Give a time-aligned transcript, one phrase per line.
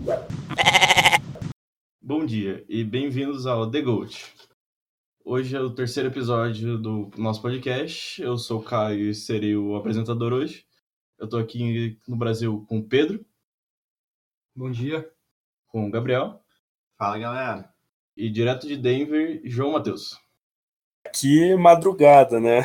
[2.00, 4.34] Bom dia e bem-vindos ao The Goat.
[5.24, 8.20] Hoje é o terceiro episódio do nosso podcast.
[8.20, 10.64] Eu sou o Caio e serei o apresentador hoje.
[11.18, 13.24] Eu tô aqui no Brasil com o Pedro,
[14.56, 15.08] Bom dia.
[15.68, 16.42] com o Gabriel
[16.98, 17.74] Fala galera.
[18.16, 20.18] e direto de Denver, João Matheus.
[21.14, 22.62] Que madrugada, né?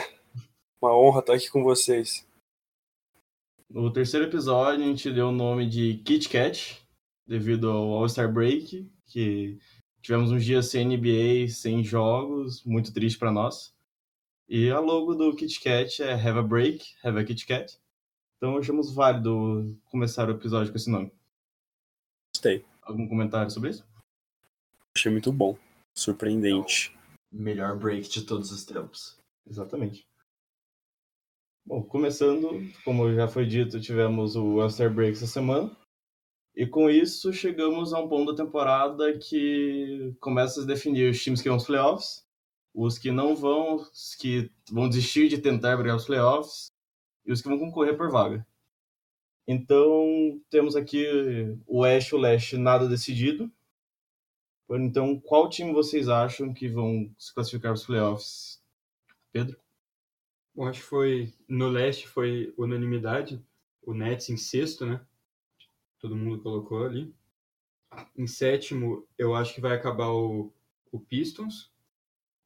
[0.82, 2.26] Uma honra estar aqui com vocês.
[3.70, 6.82] No terceiro episódio, a gente deu o nome de Kit Kat,
[7.26, 9.58] devido ao All-Star Break, que
[10.02, 13.74] tivemos uns dias sem NBA, sem jogos, muito triste para nós.
[14.48, 17.80] E a logo do Kit Kat é Have a Break, Have a Kit Kat.
[18.38, 21.12] Então achamos válido começar o episódio com esse nome.
[22.36, 22.64] Gostei.
[22.82, 23.84] Algum comentário sobre isso?
[24.96, 25.58] Achei muito bom.
[25.96, 26.96] Surpreendente.
[27.32, 29.18] Melhor break de todos os tempos.
[29.48, 30.08] Exatamente.
[31.66, 35.76] Bom, começando, como já foi dito, tivemos o All-Star Break essa semana.
[36.55, 41.22] E com isso chegamos a um ponto da temporada que começa a se definir os
[41.22, 42.25] times que vão aos playoffs,
[42.73, 46.72] os que não vão, os que vão desistir de tentar brigar os playoffs
[47.26, 48.45] e os que vão concorrer por vaga.
[49.48, 51.06] Então, temos aqui
[51.67, 53.52] o Oeste e o Leste nada decidido.
[54.70, 58.64] Então, qual time vocês acham que vão se classificar para os playoffs?
[59.31, 59.59] Pedro?
[60.56, 63.44] Bom, acho que foi no leste foi unanimidade.
[63.83, 65.06] O Nets em sexto, né?
[66.00, 67.14] Todo mundo colocou ali.
[68.16, 70.54] Em sétimo, eu acho que vai acabar o,
[70.92, 71.72] o Pistons,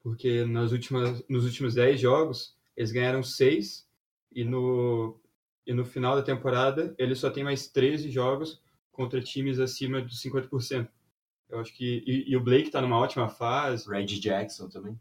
[0.01, 3.87] porque nas últimas, nos últimos 10 jogos eles ganharam 6
[4.31, 5.19] e no,
[5.65, 8.61] e no final da temporada eles só tem mais 13 jogos
[8.91, 10.89] contra times acima dos 50%.
[11.49, 12.03] Eu acho que.
[12.05, 13.89] E, e o Blake tá numa ótima fase.
[13.89, 14.99] Reggie Jackson também.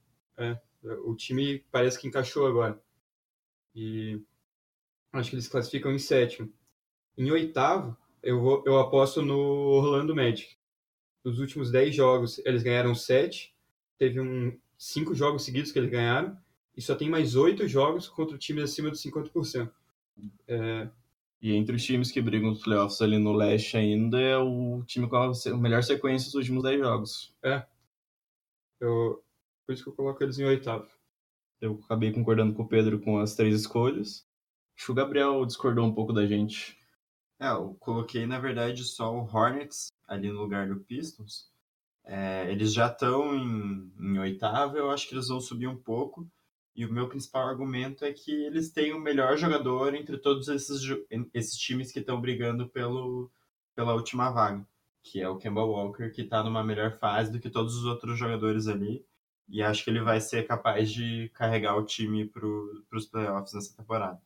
[1.05, 2.81] O time parece que encaixou agora.
[3.75, 4.21] E
[5.13, 6.53] acho que eles classificam em sétimo.
[7.17, 10.57] Em oitavo, eu, eu aposto no Orlando Magic.
[11.25, 13.55] Nos últimos 10 jogos, eles ganharam 7.
[13.99, 16.37] Teve um, 5 jogos seguidos que eles ganharam.
[16.77, 19.71] E só tem mais 8 jogos contra times acima dos 50%.
[20.47, 20.89] É,
[21.41, 25.09] E entre os times que brigam nos playoffs ali no leste ainda, é o time
[25.09, 27.35] com a melhor sequência dos últimos 10 jogos.
[28.81, 29.23] eu,
[29.67, 30.89] por isso que eu coloco eles em oitavo.
[31.61, 34.27] Eu acabei concordando com o Pedro com as três escolhas.
[34.77, 36.78] Acho que o Gabriel discordou um pouco da gente.
[37.41, 41.51] É, eu coloquei na verdade só o Hornets ali no lugar do Pistons.
[42.05, 46.27] É, eles já estão em, em oitavo, eu acho que eles vão subir um pouco.
[46.75, 50.81] E o meu principal argumento é que eles têm o melhor jogador entre todos esses,
[51.35, 53.31] esses times que estão brigando pelo,
[53.75, 54.67] pela última vaga,
[55.03, 58.19] que é o Kemba Walker, que está numa melhor fase do que todos os outros
[58.19, 59.05] jogadores ali.
[59.49, 63.77] E acho que ele vai ser capaz de carregar o time para os playoffs nessa
[63.77, 64.21] temporada.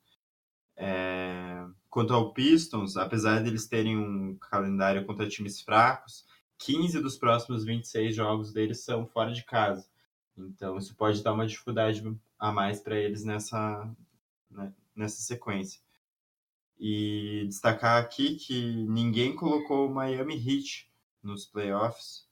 [0.76, 6.24] É, Quanto ao Pistons, apesar deles terem um calendário contra times fracos,
[6.56, 9.86] 15 dos próximos 26 jogos deles são fora de casa.
[10.34, 12.02] Então isso pode dar uma dificuldade
[12.38, 13.86] a mais para eles nessa,
[14.50, 15.82] né, nessa sequência.
[16.80, 20.90] E destacar aqui que ninguém colocou o Miami Heat
[21.22, 22.26] nos playoffs,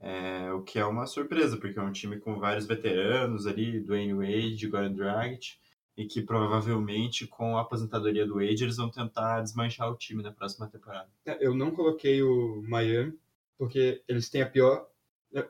[0.00, 4.14] é, o que é uma surpresa, porque é um time com vários veteranos ali, Dwayne
[4.14, 5.60] Wade, Goran Dragic,
[5.96, 10.32] e que provavelmente com a aposentadoria do Wade eles vão tentar desmanchar o time na
[10.32, 11.08] próxima temporada.
[11.24, 13.18] É, Eu não coloquei o Miami,
[13.58, 14.88] porque eles têm a pior.
[15.34, 15.46] é,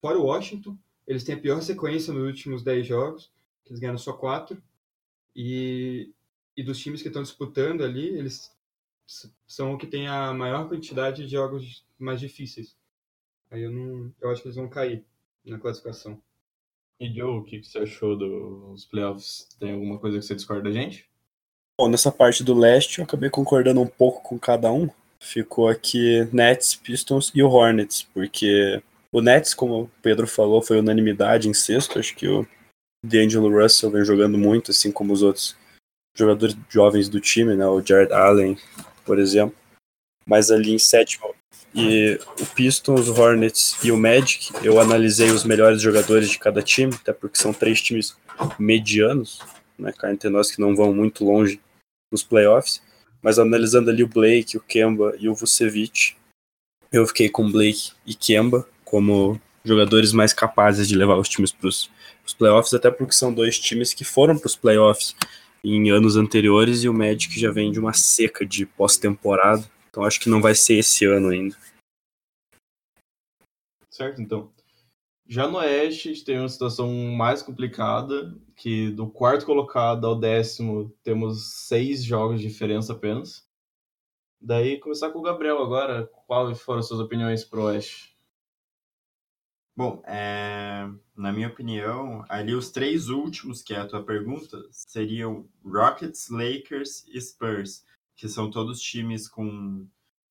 [0.00, 3.32] Fora o Washington, eles têm a pior sequência nos últimos 10 jogos,
[3.64, 4.62] que eles ganharam só 4.
[5.34, 6.12] E,
[6.56, 8.54] e dos times que estão disputando ali, eles
[9.46, 12.76] são o que tem a maior quantidade de jogos mais difíceis.
[13.50, 14.12] Aí eu não.
[14.20, 15.04] Eu acho que eles vão cair
[15.44, 16.20] na classificação.
[16.98, 19.48] E Joe, o que você achou dos playoffs?
[19.60, 21.06] Tem alguma coisa que você discorda da gente?
[21.78, 24.88] Bom, nessa parte do leste eu acabei concordando um pouco com cada um.
[25.20, 30.78] Ficou aqui Nets, Pistons e o Hornets, porque o Nets, como o Pedro falou, foi
[30.78, 31.98] unanimidade em sexto.
[31.98, 32.46] Acho que o
[33.04, 35.54] D'Angelo Russell vem jogando muito, assim como os outros
[36.16, 37.66] jogadores jovens do time, né?
[37.66, 38.56] O Jared Allen,
[39.04, 39.56] por exemplo.
[40.26, 41.34] Mas ali em sétimo,
[41.76, 46.62] e o Pistons, o Hornets e o Magic, eu analisei os melhores jogadores de cada
[46.62, 48.16] time, até porque são três times
[48.58, 49.40] medianos,
[49.78, 49.92] né?
[49.92, 51.60] Cá entre nós que não vão muito longe
[52.10, 52.80] nos playoffs.
[53.22, 56.14] Mas analisando ali o Blake, o Kemba e o Vucevic,
[56.90, 61.68] eu fiquei com Blake e Kemba como jogadores mais capazes de levar os times para
[61.68, 61.90] os
[62.38, 65.14] playoffs, até porque são dois times que foram para os playoffs
[65.62, 69.68] em anos anteriores e o Magic já vem de uma seca de pós-temporada.
[69.96, 71.56] Então acho que não vai ser esse ano ainda.
[73.88, 74.52] Certo, então.
[75.26, 80.14] Já no Oeste, a gente tem uma situação mais complicada, que do quarto colocado ao
[80.14, 83.48] décimo temos seis jogos de diferença apenas.
[84.38, 86.06] Daí, começar com o Gabriel agora.
[86.26, 88.14] Quais foram as suas opiniões pro Oeste?
[89.74, 95.48] Bom, é, na minha opinião, ali os três últimos, que é a tua pergunta, seriam
[95.64, 97.85] Rockets, Lakers e Spurs,
[98.16, 99.86] que são todos times com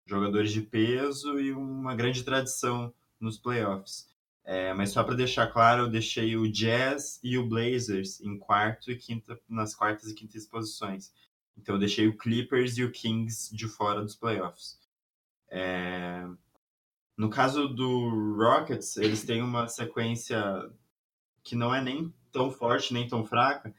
[0.05, 4.07] jogadores de peso e uma grande tradição nos playoffs.
[4.43, 8.91] É, mas só para deixar claro, eu deixei o Jazz e o Blazers em quarto
[8.91, 11.11] e quinta, nas quartas e quintas posições.
[11.57, 14.79] Então eu deixei o Clippers e o Kings de fora dos playoffs.
[15.49, 16.27] É,
[17.17, 20.39] no caso do Rockets, eles têm uma sequência
[21.43, 23.73] que não é nem tão forte nem tão fraca,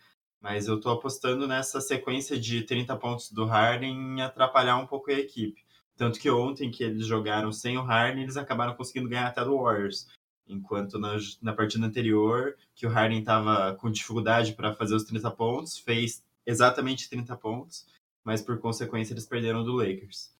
[0.47, 5.11] mas eu tô apostando nessa sequência de 30 pontos do Harden em atrapalhar um pouco
[5.11, 5.67] a equipe.
[5.97, 9.61] Tanto que ontem que eles jogaram sem o Harden, eles acabaram conseguindo ganhar até do
[9.61, 10.07] Warriors.
[10.47, 15.29] Enquanto na, na partida anterior, que o Harden estava com dificuldade para fazer os 30
[15.33, 17.85] pontos, fez exatamente 30 pontos,
[18.23, 20.33] mas por consequência eles perderam do Lakers.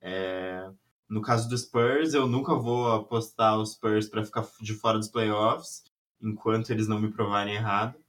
[0.00, 0.68] É,
[1.08, 5.06] no caso do Spurs, eu nunca vou apostar os Spurs para ficar de fora dos
[5.06, 5.84] playoffs,
[6.20, 8.03] enquanto eles não me provarem errado.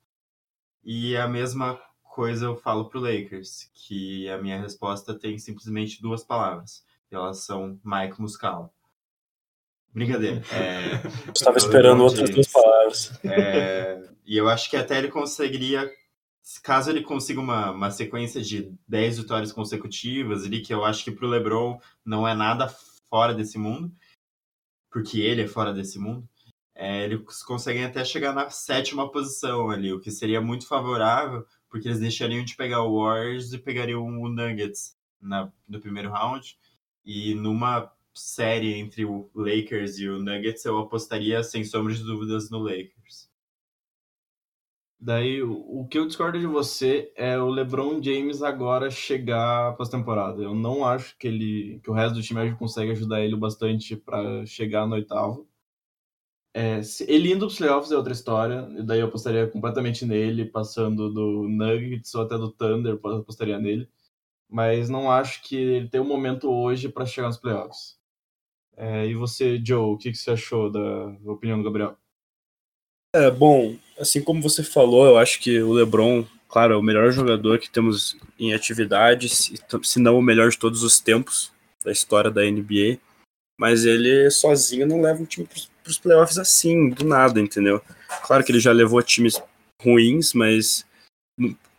[0.85, 6.23] E a mesma coisa eu falo pro Lakers, que a minha resposta tem simplesmente duas
[6.23, 6.85] palavras.
[7.09, 8.69] Elas são Mike Muscala.
[9.91, 10.43] Brincadeira.
[10.51, 11.01] É,
[11.35, 13.19] Estava esperando outras duas palavras.
[13.23, 15.89] É, e eu acho que até ele conseguiria,
[16.61, 21.11] caso ele consiga uma, uma sequência de 10 vitórias consecutivas, ali, que eu acho que
[21.11, 22.67] pro LeBron não é nada
[23.09, 23.91] fora desse mundo,
[24.91, 26.27] porque ele é fora desse mundo,
[26.75, 31.88] é, eles conseguem até chegar na sétima posição ali, o que seria muito favorável, porque
[31.88, 36.57] eles deixariam de pegar o Warriors e pegariam o Nuggets na, no primeiro round.
[37.06, 42.50] E numa série entre o Lakers e o Nuggets, eu apostaria sem sombra de dúvidas
[42.50, 43.30] no Lakers.
[45.00, 50.42] Daí, o que eu discordo de você é o LeBron James agora chegar pós-temporada.
[50.42, 54.45] Eu não acho que ele, que o resto do time consegue ajudar ele bastante para
[54.45, 55.48] chegar no oitavo.
[56.57, 61.12] É, ele indo pros playoffs é outra história, e daí eu apostaria completamente nele, passando
[61.12, 63.90] do Nuggets ou até do Thunder, eu apostaria nele.
[64.50, 67.98] Mas não acho que ele tem um momento hoje para chegar nos playoffs.
[68.78, 71.98] É, e você, Joe, o que, que você achou da opinião do Gabriel?
[73.13, 77.12] É, bom, assim como você falou, eu acho que o LeBron, claro, é o melhor
[77.12, 81.52] jogador que temos em atividade, se não o melhor de todos os tempos
[81.84, 82.98] da história da NBA.
[83.60, 87.81] Mas ele sozinho não leva um time para os playoffs assim, do nada, entendeu?
[88.23, 89.41] Claro que ele já levou times
[89.81, 90.85] ruins, mas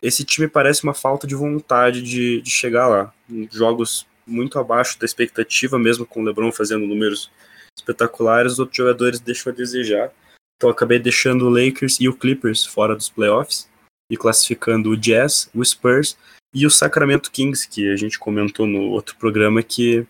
[0.01, 3.13] esse time parece uma falta de vontade de, de chegar lá.
[3.51, 7.31] Jogos muito abaixo da expectativa, mesmo com o LeBron fazendo números
[7.77, 10.11] espetaculares, os outros jogadores deixam a desejar.
[10.57, 13.69] Então acabei deixando o Lakers e o Clippers fora dos playoffs
[14.11, 16.17] e classificando o Jazz, o Spurs
[16.53, 20.05] e o Sacramento Kings, que a gente comentou no outro programa que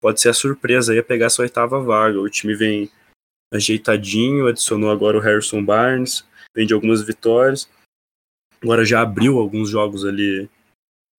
[0.00, 2.20] pode ser a surpresa aí a pegar essa oitava vaga.
[2.20, 2.90] O time vem
[3.52, 7.68] ajeitadinho, adicionou agora o Harrison Barnes, vem de algumas vitórias.
[8.62, 10.48] Agora já abriu alguns jogos ali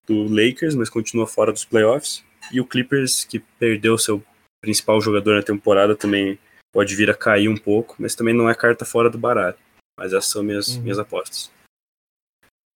[0.08, 2.24] do Lakers, mas continua fora dos playoffs.
[2.52, 4.24] E o Clippers, que perdeu seu
[4.62, 6.40] principal jogador na temporada, também
[6.72, 9.58] pode vir a cair um pouco, mas também não é carta fora do baralho.
[9.98, 10.82] Mas essas são minhas, uhum.
[10.82, 11.52] minhas apostas.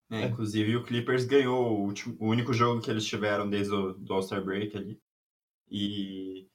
[0.10, 3.98] É, inclusive o Clippers ganhou o, último, o único jogo que eles tiveram desde o
[4.10, 4.98] All-Star Break ali.
[5.70, 6.48] E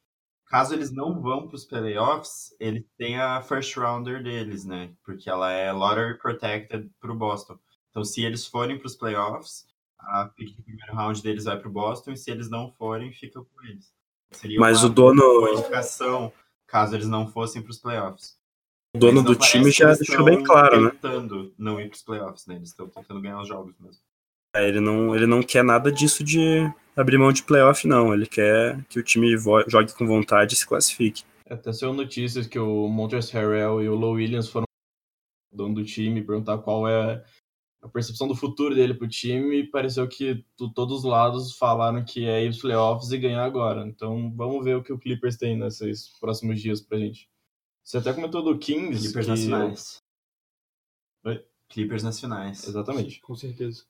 [0.53, 4.93] caso eles não vão para os playoffs, eles têm a first rounder deles, né?
[5.03, 7.59] Porque ela é lottery protected para o Boston.
[7.89, 9.67] Então, se eles forem para os playoffs,
[9.99, 13.11] a pick do primeiro round deles vai para o Boston, e se eles não forem,
[13.15, 13.91] fica com eles.
[14.31, 15.23] Seria Mas o dono.
[15.41, 16.31] Qualificação
[16.67, 18.37] caso eles não fossem para os playoffs.
[18.95, 20.91] O dono do time já deixou bem claro, né?
[20.91, 22.57] tentando não ir para os playoffs, né?
[22.57, 24.03] Eles estão tentando ganhar os jogos mesmo.
[24.55, 28.13] É, ele, não, ele não quer nada disso de abrir mão de playoff, não.
[28.13, 31.25] Ele quer que o time jogue com vontade e se classifique.
[31.49, 34.67] Até saiu notícias que o Montrezl Harrell e o Low Williams foram
[35.53, 37.25] dono do time perguntar qual é
[37.83, 40.45] a percepção do futuro dele pro time e pareceu que
[40.75, 43.87] todos os lados falaram que é ir pros playoffs e ganhar agora.
[43.87, 47.29] Então vamos ver o que o Clippers tem nesses próximos dias pra gente.
[47.83, 49.03] Você até comentou do Kings.
[49.03, 49.31] Clippers que...
[49.31, 50.03] nacionais.
[51.25, 51.45] Oi?
[51.69, 52.67] Clippers nacionais.
[52.67, 53.21] Exatamente.
[53.21, 53.85] Com certeza.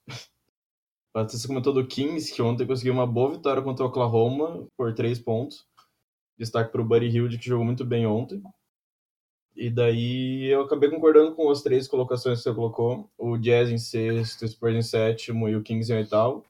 [1.14, 5.18] Você comentou do Kings, que ontem conseguiu uma boa vitória contra o Oklahoma por três
[5.18, 5.66] pontos.
[6.38, 8.42] Destaque para o Buddy Hilde, que jogou muito bem ontem.
[9.54, 13.10] E daí eu acabei concordando com as três colocações que você colocou.
[13.18, 16.46] O Jazz em sexto, o Spurs em sétimo e o Kings em oitavo.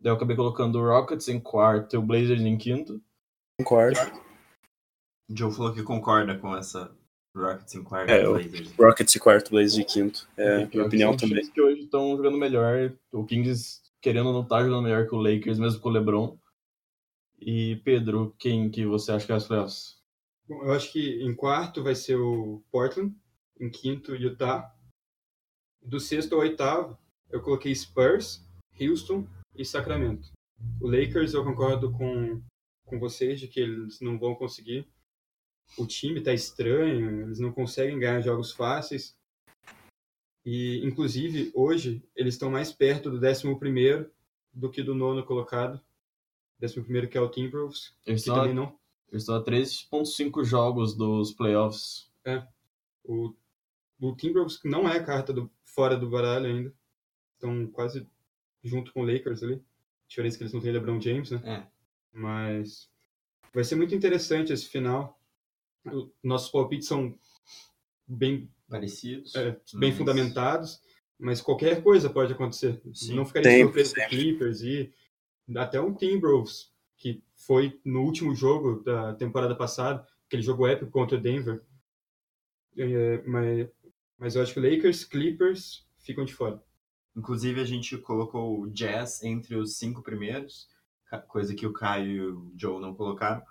[0.00, 3.02] Daí eu acabei colocando o Rockets em quarto e o Blazers em quinto.
[3.58, 3.98] Concordo.
[5.28, 6.96] O Joe falou que concorda com essa
[7.34, 8.72] Rockets em quarto é, Blazers.
[8.76, 10.28] Rockets em quarto, Blazers em quinto.
[10.36, 11.48] É, minha opinião também.
[11.48, 12.92] que hoje estão jogando melhor.
[13.12, 16.36] O Kings, querendo ou não, tá jogando melhor que o Lakers, mesmo com o LeBron.
[17.40, 19.98] E Pedro, quem que você acha que é as playoffs?
[20.48, 23.14] Bom, eu acho que em quarto vai ser o Portland,
[23.60, 24.74] em quinto, Utah.
[25.82, 26.98] Do sexto ao oitavo,
[27.30, 28.44] eu coloquei Spurs,
[28.78, 30.32] Houston e Sacramento.
[30.80, 32.42] O Lakers, eu concordo com,
[32.84, 34.86] com vocês de que eles não vão conseguir.
[35.76, 39.16] O time tá estranho, eles não conseguem ganhar jogos fáceis.
[40.44, 44.10] E, inclusive, hoje, eles estão mais perto do 11
[44.52, 45.80] do que do nono colocado.
[46.62, 50.44] 11 que é o Timberwolves, Eles que estão, também a, não eles estão a 3.5
[50.44, 52.08] jogos dos playoffs.
[53.04, 53.34] O,
[54.00, 56.74] o Timberwolves não é a carta do, fora do baralho ainda.
[57.34, 58.06] Estão quase
[58.62, 59.54] junto com o Lakers ali.
[59.54, 61.40] A diferença é que eles não têm LeBron James, né?
[61.44, 61.66] É.
[62.12, 62.88] Mas
[63.52, 65.19] vai ser muito interessante esse final.
[65.86, 67.18] O- Nossos palpites são
[68.06, 69.34] bem, Parecidos.
[69.34, 70.80] é, bem mas- fundamentados,
[71.18, 72.80] mas qualquer coisa pode acontecer.
[72.94, 73.14] Sim.
[73.16, 74.08] Não ficaria surpreso com.
[74.08, 74.92] Clippers e
[75.56, 81.16] até um Timberwolves, que foi no último jogo da temporada passada, aquele jogo épico contra
[81.18, 81.62] o Denver.
[82.76, 83.68] É, mas,
[84.18, 86.62] mas eu acho que Lakers, Clippers ficam de fora.
[87.16, 90.68] Inclusive, a gente colocou o Jazz entre os cinco primeiros,
[91.26, 93.42] coisa que o Caio e o Joe não colocaram.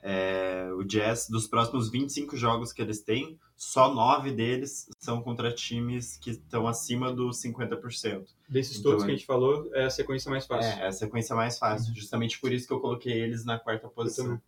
[0.00, 5.52] É, o Jazz, dos próximos 25 jogos que eles têm, só nove deles são contra
[5.52, 8.24] times que estão acima dos 50%.
[8.48, 10.70] Desses Então, todos que é- a gente falou, é a sequência mais fácil.
[10.70, 11.92] É, é a sequência mais fácil.
[11.94, 14.40] Justamente por isso que eu coloquei eles na quarta posição.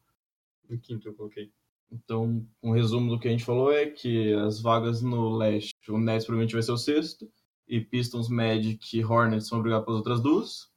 [0.70, 1.50] Em quinto eu coloquei.
[1.92, 5.98] Então, um resumo do que a gente falou é que as vagas no leste, o
[5.98, 7.28] Nets provavelmente vai ser o sexto,
[7.66, 10.70] e Pistons, Magic e Hornets vão brigar pelas outras duas.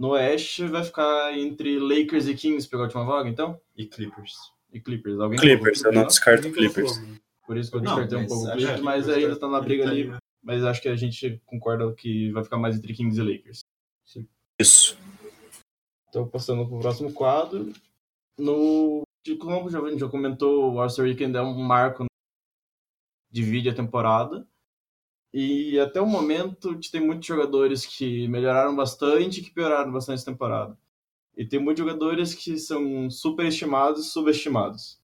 [0.00, 3.60] No oeste vai ficar entre Lakers e Kings pegar a última vaga, então?
[3.76, 4.34] E Clippers.
[4.72, 5.20] E Clippers.
[5.20, 6.92] Alguém Clippers, eu não descarto Clippers.
[7.46, 9.46] Por isso que eu Não, descartei um mas pouco o Clippers, que mas ainda tá
[9.48, 10.00] na briga ali.
[10.00, 13.60] estaria- Mas acho que a gente concorda que vai ficar mais entre Kings e Lakers.
[14.58, 14.96] Isso.
[16.08, 17.70] Então, passando pro próximo quadro.
[18.38, 19.02] No.
[19.22, 22.08] de Como já, já comentou, o All-Star Weekend é um marco, né?
[23.30, 24.46] divide a temporada.
[25.32, 30.30] E até o momento tem muitos jogadores que melhoraram bastante e que pioraram bastante essa
[30.30, 30.76] temporada.
[31.36, 35.00] E tem muitos jogadores que são superestimados e subestimados.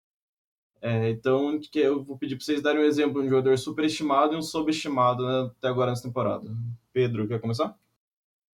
[0.82, 4.34] É, então, que eu vou pedir para vocês darem um exemplo de um jogador superestimado
[4.34, 6.50] e um subestimado né, até agora nessa temporada.
[6.92, 7.76] Pedro, quer começar?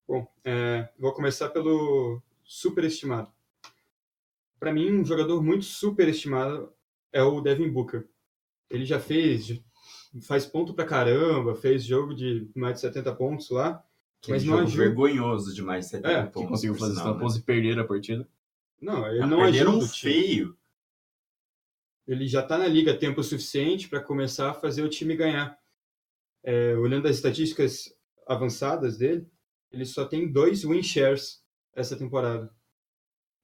[0.06, 3.30] Bom, é, vou começar pelo superestimado.
[4.58, 6.72] Para mim, um jogador muito superestimado
[7.12, 8.08] é o Devin Booker.
[8.70, 9.60] Ele já fez,
[10.20, 13.82] faz ponto pra caramba, fez jogo de mais de 70 pontos lá,
[14.22, 14.82] Aquele Mas não jogo ajuda.
[14.84, 16.48] vergonhoso de mais 70 É, que Que pontos.
[16.50, 17.26] conseguiu fazer sinal, né?
[17.38, 18.28] e perder a partida.
[18.80, 20.56] não, ele Ah, não perderam ajuda feio.
[22.06, 25.58] Ele já está na liga tempo suficiente para começar a fazer o time ganhar.
[26.44, 27.92] É, olhando as estatísticas
[28.26, 29.26] avançadas dele,
[29.72, 31.42] ele só tem dois win shares
[31.74, 32.48] essa temporada.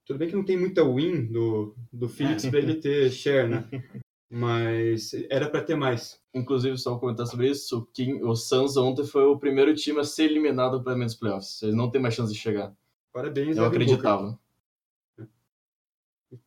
[0.05, 3.69] Tudo bem que não tem muita win do, do Phoenix para ele ter share, né?
[4.31, 6.21] Mas era para ter mais.
[6.35, 10.05] Inclusive, só comentar sobre isso, o, King, o Suns ontem foi o primeiro time a
[10.05, 11.63] ser eliminado para menos playoffs.
[11.63, 12.77] Eles não têm mais chance de chegar.
[13.13, 14.07] Parabéns, Eu Devin Booker.
[14.07, 14.39] acreditava.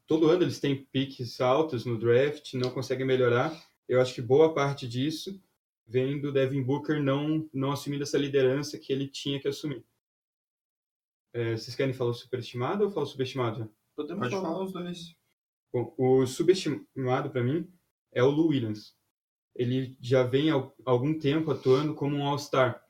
[0.06, 3.52] Todo ano eles têm piques altos no draft, não conseguem melhorar.
[3.90, 5.42] Eu acho que boa parte disso
[5.88, 9.84] vem do Devin Booker não, não assumindo essa liderança que ele tinha que assumir.
[11.34, 13.74] É, vocês querem falar o superestimado ou falar o subestimado?
[13.96, 15.16] Podemos Pode falar os dois.
[15.74, 17.72] Bom, o subestimado para mim
[18.12, 18.94] é o Lou Williams.
[19.56, 22.84] Ele já vem há algum tempo atuando como um All-Star.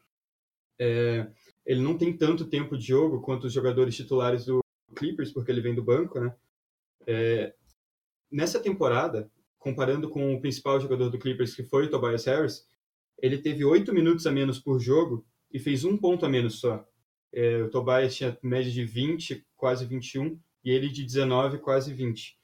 [0.80, 1.32] É,
[1.66, 4.62] ele não tem tanto tempo de jogo quanto os jogadores titulares do
[4.96, 6.36] Clippers, porque ele vem do banco, né?
[7.06, 7.54] É,
[8.32, 12.68] nessa temporada, comparando com o principal jogador do Clippers, que foi o Tobias Harris,
[13.20, 16.88] ele teve oito minutos a menos por jogo e fez um ponto a menos só.
[17.32, 22.41] É, o Tobias tinha média de 20, quase 21, e ele de 19, quase 20.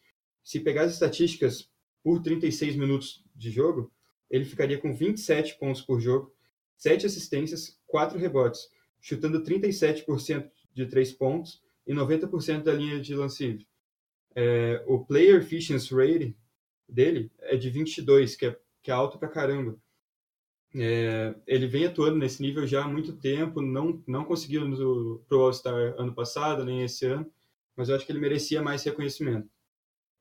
[0.48, 1.70] Se pegar as estatísticas
[2.01, 3.92] por 36 minutos de jogo,
[4.30, 6.34] ele ficaria com 27 pontos por jogo,
[6.77, 8.70] 7 assistências, 4 rebotes,
[9.01, 13.68] chutando 37% de 3 pontos e 90% da linha de lance livre.
[14.34, 16.34] É, o Player Efficiency Rating
[16.88, 19.77] dele é de 22, que é, que é alto pra caramba.
[20.74, 25.42] É, ele vem atuando nesse nível já há muito tempo, não, não conseguiu no Pro
[25.42, 27.30] All-Star ano passado, nem esse ano,
[27.75, 29.50] mas eu acho que ele merecia mais reconhecimento.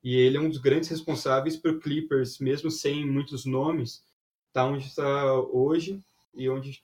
[0.03, 4.05] E ele é um dos grandes responsáveis para o Clippers, mesmo sem muitos nomes,
[4.53, 6.03] tá onde está hoje
[6.35, 6.83] e onde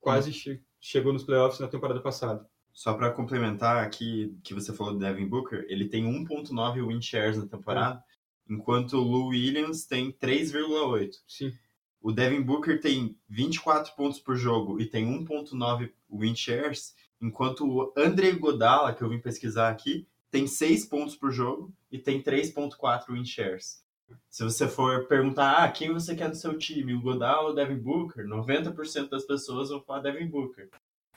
[0.00, 2.48] quase che chegou nos playoffs na temporada passada.
[2.72, 7.38] Só para complementar aqui que você falou do Devin Booker, ele tem 1.9 win shares
[7.38, 8.04] na temporada,
[8.48, 11.14] enquanto o Lou Williams tem 3,8.
[11.26, 11.52] Sim.
[12.00, 17.92] O Devin Booker tem 24 pontos por jogo e tem 1.9 win shares, enquanto o
[17.96, 23.06] Andrei Godala, que eu vim pesquisar aqui, tem 6 pontos por jogo e tem 3.4
[23.08, 23.82] win shares.
[24.28, 27.54] Se você for perguntar, ah, quem você quer no seu time, o Godal ou o
[27.54, 30.68] Devin Booker, 90% das pessoas vão falar Devin Booker.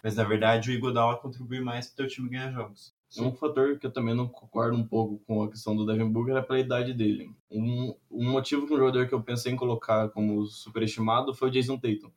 [0.01, 2.93] Mas na verdade o Iguodala contribui mais para o teu time ganhar jogos.
[3.17, 6.35] Um fator que eu também não concordo um pouco com a questão do Devin Booker
[6.35, 7.31] é pela idade dele.
[7.51, 11.51] Um, um motivo que um jogador que eu pensei em colocar como superestimado foi o
[11.51, 12.11] Jason Tatum.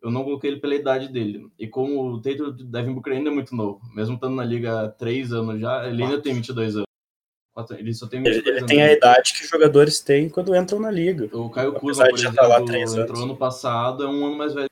[0.00, 1.50] Eu não coloquei ele pela idade dele.
[1.58, 4.84] E como o Tatum do Devin Booker ainda é muito novo, mesmo estando na liga
[4.84, 6.87] há 3 anos já, ele ainda tem 22 anos.
[7.78, 8.68] Ele só tem 22 Ele, ele anos.
[8.70, 11.28] tem a idade que os jogadores têm quando entram na liga.
[11.36, 14.26] O Caio de por já estar lá há exemplo, três entrou ano passado, é um
[14.26, 14.68] ano mais velho.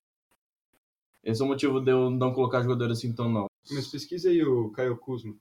[1.25, 3.47] Esse é o motivo de eu não colocar jogador assim tão não.
[3.71, 5.35] Mas pesquisa aí o Caio Kuzma.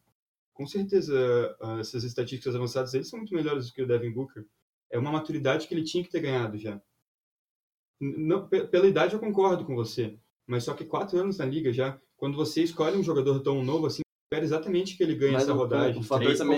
[0.53, 4.45] Com certeza, ah, essas estatísticas avançadas eles são muito melhores do que o Devin Booker.
[4.89, 6.81] É uma maturidade que ele tinha que ter ganhado já.
[7.99, 11.71] Não, pe- pela idade eu concordo com você, mas só que quatro anos na liga
[11.71, 15.43] já, quando você escolhe um jogador tão novo assim, espera exatamente que ele ganhe Mas
[15.43, 15.99] essa rodagem.
[16.01, 16.57] o fator também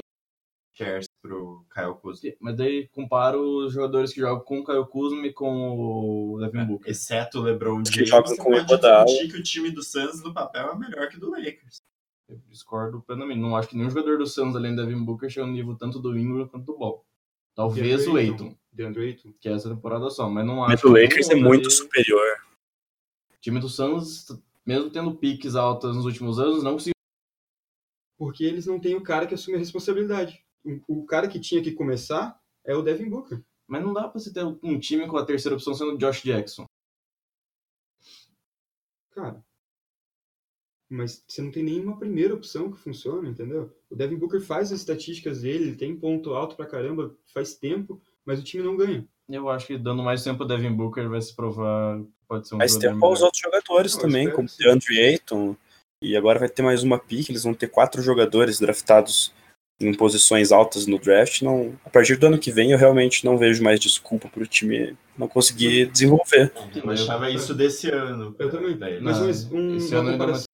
[0.77, 2.31] Shares pro Kyle Kuzma.
[2.39, 6.65] Mas daí comparo os jogadores que jogam com o Caio Kuzma e com o Devin
[6.65, 6.91] Booker.
[6.91, 10.21] Exceto o LeBron Que James, jogam você com o pode que o time do Suns
[10.21, 11.77] no papel é melhor que o do Lakers.
[12.29, 13.39] Eu discordo plenamente.
[13.39, 15.99] Não acho que nenhum jogador do Suns, além do Devin Booker, chega no nível tanto
[15.99, 17.03] do Ingram quanto do Ball.
[17.55, 19.33] Talvez o Aiton, DeAndre Ayton.
[19.39, 22.37] que é essa temporada só, mas não Mas acho o que Lakers é muito superior.
[23.33, 24.27] O time do Suns,
[24.63, 26.93] mesmo tendo piques altas nos últimos anos, não conseguiu.
[28.15, 30.43] Porque eles não têm o cara que assume a responsabilidade.
[30.87, 33.41] O, o cara que tinha que começar é o Devin Booker.
[33.67, 36.23] Mas não dá pra você ter um time com a terceira opção sendo o Josh
[36.23, 36.65] Jackson.
[39.11, 39.43] Cara.
[40.89, 43.75] Mas você não tem nenhuma primeira opção que funciona, entendeu?
[43.89, 48.01] O Devin Booker faz as estatísticas dele, ele tem ponto alto pra caramba, faz tempo,
[48.23, 49.05] mas o time não ganha.
[49.27, 52.57] Eu acho que dando mais tempo ao Devin Booker vai se provar pode ser um
[52.59, 53.25] Mas tempo aos melhor.
[53.25, 54.57] outros jogadores Não, também, espero como o.
[54.57, 55.55] DeAndre Ayton.
[56.01, 59.33] E agora vai ter mais uma pick, eles vão ter quatro jogadores draftados
[59.79, 61.41] em posições altas no draft.
[61.41, 64.97] Não, a partir do ano que vem eu realmente não vejo mais desculpa pro time
[65.17, 66.51] não conseguir desenvolver.
[66.75, 68.35] Eu achava isso desse ano.
[68.39, 68.77] Eu também.
[68.77, 70.45] Daí, Mas Não, um- esse uma, ano comparação,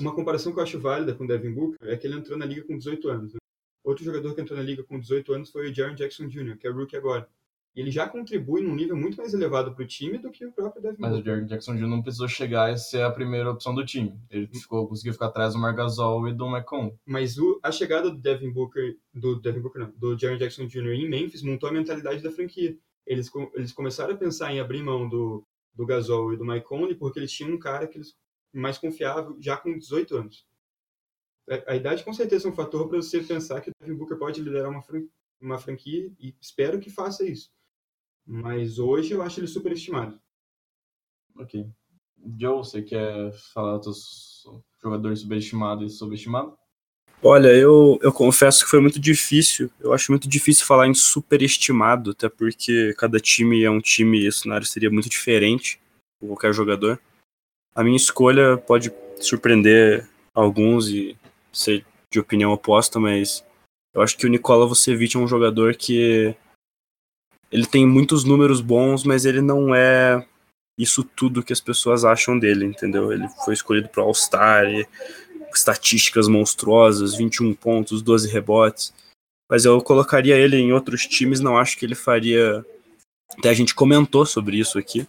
[0.00, 2.44] uma comparação que eu acho válida com o Devin Booker é que ele entrou na
[2.46, 3.32] liga com 18 anos.
[3.32, 3.38] né?
[3.84, 6.66] Outro jogador que entrou na liga com 18 anos foi o Jaren Jackson Jr., que
[6.66, 7.28] é rookie agora.
[7.76, 10.80] E ele já contribui num nível muito mais elevado pro time do que o próprio
[10.80, 11.32] Devin Mas o Booker.
[11.32, 11.86] Jared Jackson Jr.
[11.88, 14.16] não precisou chegar e ser a primeira opção do time.
[14.30, 16.94] Ele ficou, conseguiu ficar atrás do Margasol e do McComb.
[17.04, 20.92] Mas o- a chegada do Devin Booker, do Devin Booker não, do Jaren Jackson Jr.
[20.92, 22.76] em Memphis montou a mentalidade da franquia.
[23.04, 26.94] Eles, eles começaram a pensar em abrir mão do, do Gasol e do Mike Conley
[26.94, 28.14] porque eles tinham um cara que eles
[28.52, 30.46] mais confiável já com 18 anos.
[31.50, 34.16] A, a idade com certeza é um fator para você pensar que o Devin Booker
[34.16, 35.06] pode liderar uma, fran-
[35.40, 37.52] uma franquia e espero que faça isso.
[38.26, 40.18] Mas hoje eu acho ele superestimado.
[41.36, 41.66] Ok.
[42.38, 44.44] Joe, você quer falar dos
[44.82, 46.54] jogadores subestimados e subestimados?
[47.22, 49.70] Olha, eu, eu confesso que foi muito difícil.
[49.80, 54.28] Eu acho muito difícil falar em superestimado, até porque cada time é um time e
[54.28, 55.80] o cenário seria muito diferente
[56.20, 57.00] com qualquer jogador.
[57.74, 61.16] A minha escolha pode surpreender alguns e
[61.52, 63.44] ser de opinião oposta, mas
[63.94, 66.34] eu acho que o Nikola Vucevic é um jogador que
[67.54, 70.26] ele tem muitos números bons, mas ele não é
[70.76, 73.12] isso tudo que as pessoas acham dele, entendeu?
[73.12, 74.66] Ele foi escolhido para All-Star
[75.54, 78.92] estatísticas monstruosas, 21 pontos, 12 rebotes.
[79.48, 82.66] Mas eu colocaria ele em outros times, não acho que ele faria.
[83.38, 85.06] Até a gente comentou sobre isso aqui,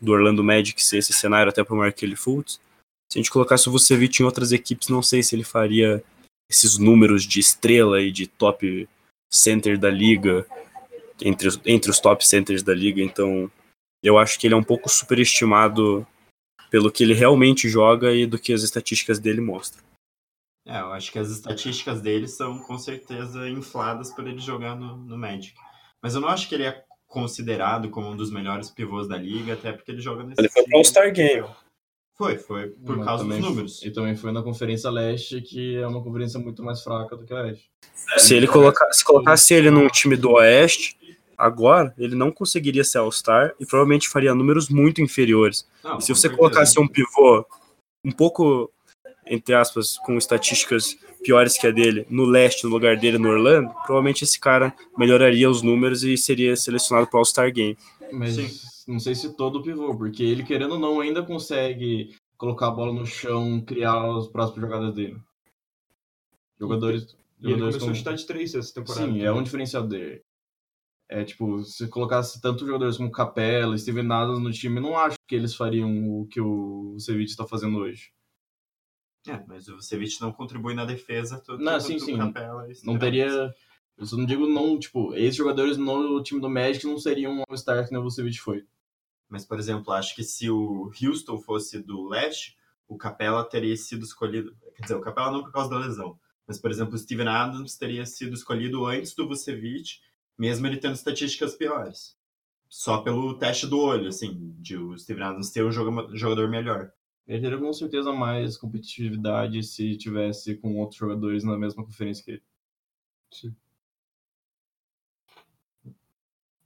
[0.00, 2.60] do Orlando Magic ser esse cenário até para o Markelly Fultz.
[3.10, 6.00] Se a gente colocasse o Vucevic em outras equipes, não sei se ele faria
[6.48, 8.88] esses números de estrela e de top
[9.28, 10.46] center da liga,
[11.22, 13.02] entre os, entre os top centers da liga.
[13.02, 13.50] Então,
[14.02, 16.06] eu acho que ele é um pouco superestimado
[16.70, 19.82] pelo que ele realmente joga e do que as estatísticas dele mostram.
[20.66, 24.98] É, eu acho que as estatísticas dele são com certeza infladas por ele jogar no,
[24.98, 25.54] no Magic.
[26.02, 29.54] Mas eu não acho que ele é considerado como um dos melhores pivôs da liga,
[29.54, 30.76] até porque ele joga nesse Ele foi pro.
[30.76, 31.48] All-Star Game.
[32.18, 33.82] Foi, foi por Mas causa dos números.
[33.82, 37.32] E também foi na Conferência Leste, que é uma conferência muito mais fraca do que
[37.32, 37.70] a Leste.
[38.18, 40.97] Se ele coloca, se colocasse ele num time do Oeste,
[41.38, 45.66] agora ele não conseguiria ser All-Star e provavelmente faria números muito inferiores.
[45.84, 47.46] Não, E se você colocasse um pivô
[48.04, 48.70] um pouco,
[49.26, 53.70] entre aspas, com estatísticas piores que a dele, no leste, no lugar dele no Orlando,
[53.86, 57.76] provavelmente esse cara melhoraria os números e seria selecionado para All-Star Game.
[58.12, 58.48] Mas Sim.
[58.92, 62.92] não sei se todo pivô, porque ele, querendo ou não, ainda consegue colocar a bola
[62.92, 65.16] no chão, criar as próximas jogadas dele.
[66.60, 67.02] Jogadores.
[67.40, 69.06] E ele jogadores começou a como- chutar de três essa temporada.
[69.06, 70.22] Sim, é um diferencial dele.
[71.08, 75.34] É tipo, se colocasse tanto jogadores como Capela, Steven Adams no time, não acho que
[75.34, 75.90] eles fariam
[76.20, 78.12] o que o Vucevic está fazendo hoje.
[79.26, 81.42] É, mas o Vucevic não contribui na defesa.
[81.44, 82.16] Tanto Não, sim, o sim.
[82.16, 83.54] Capela Não teria.
[83.96, 87.42] Eu só não digo não, tipo, esses jogadores no time do Magic não seriam um
[87.48, 88.64] All-Star que o Vucevic foi.
[89.28, 94.04] Mas, por exemplo, acho que se o Houston fosse do leste, o Capela teria sido
[94.04, 94.56] escolhido.
[94.74, 96.18] Quer dizer, o Capela não por causa da lesão.
[96.46, 100.00] Mas, por exemplo, o Steven Adams teria sido escolhido antes do Vucevic,
[100.38, 102.16] mesmo ele tendo estatísticas piores.
[102.68, 106.92] Só pelo teste do olho, assim, de o Steven Adams ter um joga- jogador melhor.
[107.26, 112.30] Ele teria com certeza mais competitividade se tivesse com outros jogadores na mesma conferência que
[112.32, 112.42] ele.
[113.32, 113.54] Sim.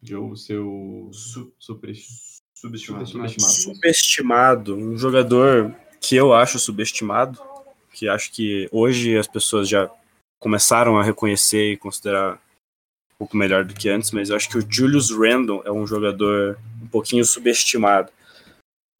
[0.02, 2.42] Joe, seu Su- superestimado.
[2.54, 3.06] subestimado.
[3.06, 3.52] Subestimado.
[3.76, 7.38] Subestimado, um jogador que eu acho subestimado,
[7.92, 9.88] que acho que hoje as pessoas já
[10.40, 12.40] começaram a reconhecer e considerar
[13.22, 16.58] pouco melhor do que antes, mas eu acho que o Julius Randle é um jogador
[16.82, 18.10] um pouquinho subestimado.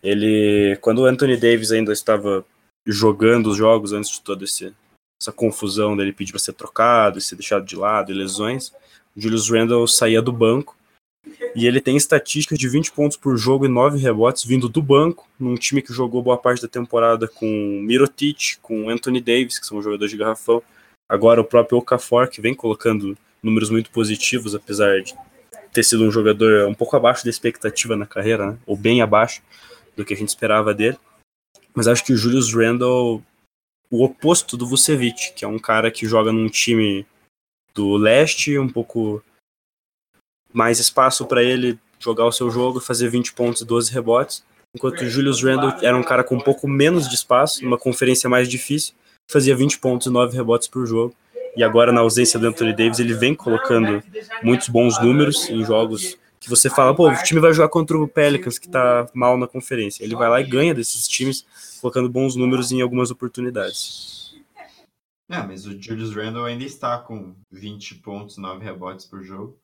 [0.01, 2.45] Ele, quando o Anthony Davis ainda estava
[2.87, 7.35] jogando os jogos antes de toda essa confusão dele pedir para ser trocado e ser
[7.35, 8.73] deixado de lado e lesões,
[9.17, 10.77] o Julius Randle saía do banco
[11.57, 15.29] e ele tem estatísticas de 20 pontos por jogo e 9 rebotes vindo do banco,
[15.39, 17.47] num time que jogou boa parte da temporada com
[17.83, 20.63] Mirotic, com Anthony Davis, que são jogadores de garrafão.
[21.09, 25.15] Agora o próprio Okafor, que vem colocando números muito positivos, apesar de
[25.73, 28.59] ter sido um jogador um pouco abaixo da expectativa na carreira, né?
[28.67, 29.43] ou bem abaixo
[29.97, 30.99] do que a gente esperava dele.
[31.75, 33.23] Mas acho que o Julius Randle,
[33.91, 37.07] o oposto do Vucevic, que é um cara que joga num time
[37.75, 39.23] do leste, um pouco
[40.53, 45.01] mais espaço para ele jogar o seu jogo, fazer 20 pontos e 12 rebotes, enquanto
[45.03, 48.49] o Julius Randle era um cara com um pouco menos de espaço, numa conferência mais
[48.49, 48.95] difícil,
[49.31, 51.15] fazia 20 pontos e 9 rebotes por jogo.
[51.57, 54.03] E agora, na ausência do Anthony Davis, ele vem colocando
[54.43, 58.09] muitos bons números em jogos que você fala, pô, o time vai jogar contra o
[58.09, 60.03] Pelicans, que tá mal na conferência.
[60.03, 61.47] Ele vai lá e ganha desses times,
[61.81, 64.35] colocando bons números em algumas oportunidades.
[65.31, 69.57] É, mas o Julius Randle ainda está com 20 pontos, 9 rebotes por jogo.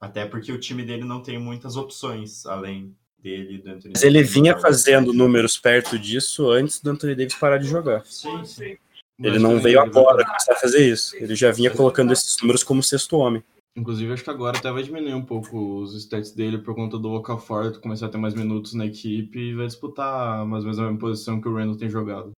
[0.00, 4.02] Até porque o time dele não tem muitas opções, além dele e do Anthony Mas
[4.04, 8.04] ele vinha fazendo números perto disso antes do Anthony Davis parar de jogar.
[8.06, 8.76] Sim, sim.
[9.18, 11.16] Ele Mas não veio agora começar a fazer isso.
[11.16, 13.42] Ele já vinha colocando esses números como sexto homem.
[13.76, 17.12] Inclusive, acho que agora até vai diminuir um pouco os stats dele por conta do
[17.12, 20.82] Okafor começar a ter mais minutos na equipe e vai disputar mais ou menos a
[20.82, 22.30] mesma posição que o Randall tem jogado.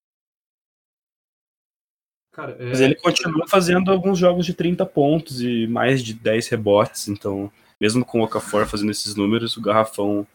[2.33, 6.49] Cara, é, Mas ele continua fazendo alguns jogos de 30 pontos e mais de 10
[6.49, 7.09] rebotes.
[7.09, 10.27] Então, mesmo com o Okafor fazendo esses números, o Garrafão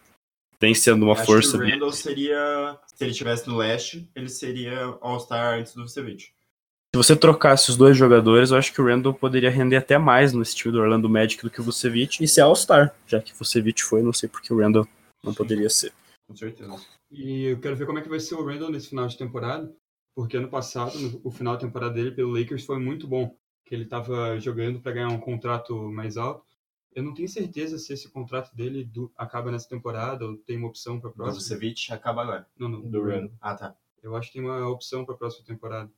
[0.61, 1.71] tem sendo uma Acho força que o bem.
[1.71, 6.25] Randle seria, se ele estivesse no leste, ele seria All-Star antes do Vucevic.
[6.25, 10.33] Se você trocasse os dois jogadores, eu acho que o Randall poderia render até mais
[10.33, 12.93] nesse time do Orlando Magic do que o Vucevic e ser All-Star.
[13.07, 14.87] Já que o Vucevic foi, não sei porque o Randall
[15.23, 15.91] não poderia ser.
[16.27, 16.79] Com certeza.
[17.09, 19.73] E eu quero ver como é que vai ser o Randall nesse final de temporada,
[20.15, 23.73] porque ano passado, no, o final da temporada dele pelo Lakers foi muito bom, que
[23.73, 26.45] ele estava jogando para ganhar um contrato mais alto.
[26.93, 30.67] Eu não tenho certeza se esse contrato dele do- acaba nessa temporada ou tem uma
[30.67, 31.35] opção para O próxima.
[31.35, 32.47] Vucevic acaba agora.
[32.57, 32.81] Não, não.
[32.89, 33.31] Do Randall.
[33.39, 33.75] Ah, tá.
[34.03, 35.89] Eu acho que tem uma opção para a próxima temporada.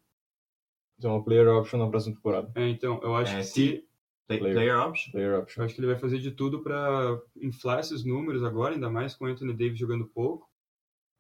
[1.00, 2.52] Então, uma player option na próxima temporada.
[2.56, 3.88] É, então, eu acho É, que se,
[4.28, 4.56] Play- Player.
[4.56, 5.12] player option.
[5.12, 5.62] Player option.
[5.62, 9.16] eu acho que ele vai fazer de tudo para inflar esses números agora, ainda mais
[9.16, 10.50] com o Anthony Davis jogando pouco,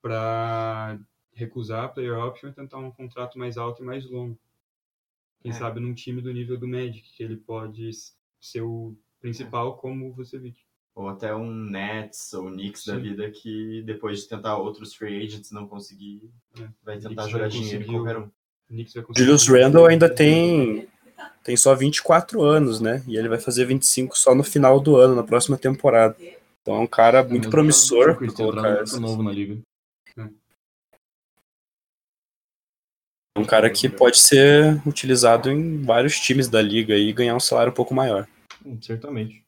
[0.01, 0.99] para
[1.33, 4.39] recusar a player option e tentar um contrato mais alto e mais longo.
[5.41, 5.53] Quem É.
[5.53, 7.89] sabe num time do nível do Magic, que ele pode
[8.39, 8.95] ser o
[9.33, 10.57] principal como o Vucevic.
[10.93, 13.01] Ou até um Nets ou Knicks da Sim.
[13.01, 16.67] vida que depois de tentar outros free agents não conseguir, É.
[16.83, 18.25] vai tentar jogar vai dinheiro o- qualquer um.
[18.25, 18.31] O
[18.69, 20.87] Knicks vai conseguir- Julius Randle ainda tem,
[21.43, 23.01] tem só 24 anos, né?
[23.07, 26.15] E ele vai fazer 25 só no final do ano, na próxima temporada.
[26.61, 29.57] Então é um cara muito Mesmo promissor pra colocar essas- novo na liga.
[33.35, 37.39] É um cara que pode ser utilizado em vários times da liga e ganhar um
[37.39, 38.27] salário um pouco maior.
[38.65, 39.45] Hum, Certamente.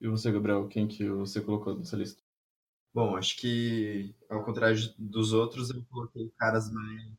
[0.00, 2.22] E você, Gabriel, quem que você colocou nessa lista?
[2.94, 7.12] Bom, acho que ao contrário dos outros, eu coloquei caras mais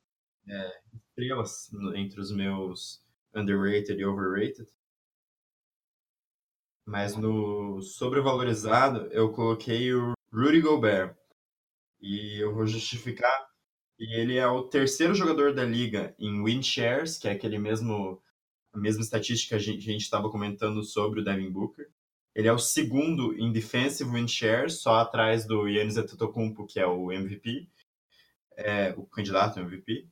[0.48, 3.04] é, estrelas entre os meus
[3.36, 4.68] underrated e overrated.
[6.86, 11.15] Mas no sobrevalorizado, eu coloquei o Rudy Gobert.
[12.02, 13.48] E eu vou justificar.
[14.00, 18.22] E ele é o terceiro jogador da liga em win shares, que é aquele mesmo
[18.76, 21.88] a mesma estatística que a gente estava comentando sobre o Devin Booker.
[22.36, 26.86] Ele é o segundo em defensive win share, só atrás do Giannis Antetokounmpo, que é
[26.86, 27.70] o MVP,
[28.58, 30.06] é, o candidato MVP.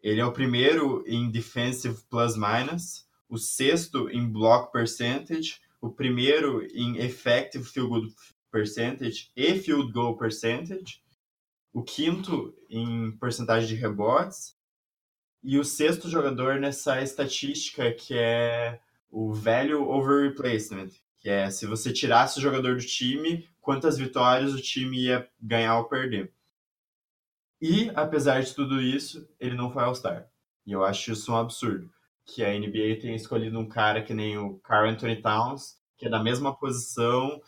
[0.00, 6.64] Ele é o primeiro em defensive plus minus, o sexto em block percentage, o primeiro
[6.72, 8.12] em effective field goal
[8.52, 11.02] percentage e field goal percentage,
[11.72, 14.55] o quinto em porcentagem de rebotes
[15.46, 21.66] e o sexto jogador nessa estatística que é o value over replacement, que é se
[21.66, 26.32] você tirasse o jogador do time, quantas vitórias o time ia ganhar ou perder.
[27.62, 30.28] E, apesar de tudo isso, ele não foi All-Star.
[30.66, 31.88] E eu acho isso um absurdo.
[32.24, 36.10] Que a NBA tenha escolhido um cara que nem o Carl Anthony Towns, que é
[36.10, 37.40] da mesma posição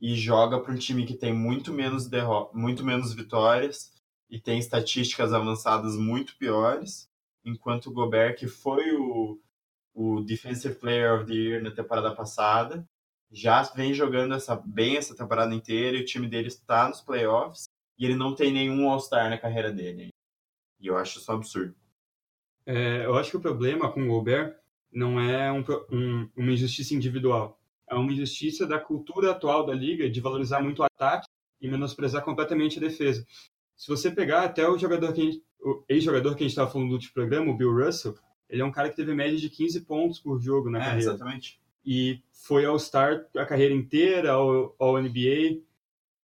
[0.00, 2.10] e joga para um time que tem muito menos,
[2.52, 3.92] muito menos vitórias
[4.28, 7.08] e tem estatísticas avançadas muito piores,
[7.44, 9.40] enquanto o Gobert, que foi o,
[9.94, 12.88] o Defensive Player of the Year na temporada passada,
[13.30, 17.64] já vem jogando essa, bem essa temporada inteira e o time dele está nos playoffs
[17.98, 20.08] e ele não tem nenhum All-Star na carreira dele.
[20.80, 21.74] E eu acho isso um absurdo.
[22.66, 24.56] É, eu acho que o problema com o Gobert
[24.92, 27.60] não é um, um, uma injustiça individual.
[27.88, 31.26] É uma injustiça da cultura atual da liga de valorizar muito o ataque
[31.60, 33.26] e menosprezar completamente a defesa.
[33.76, 35.42] Se você pegar até o jogador que
[35.88, 38.14] ex-jogador que a gente estava falando no último programa, o Bill Russell,
[38.48, 41.10] ele é um cara que teve média de 15 pontos por jogo na é, carreira.
[41.10, 41.60] Exatamente.
[41.84, 45.60] E foi All-Star a carreira inteira, ao, ao NBA.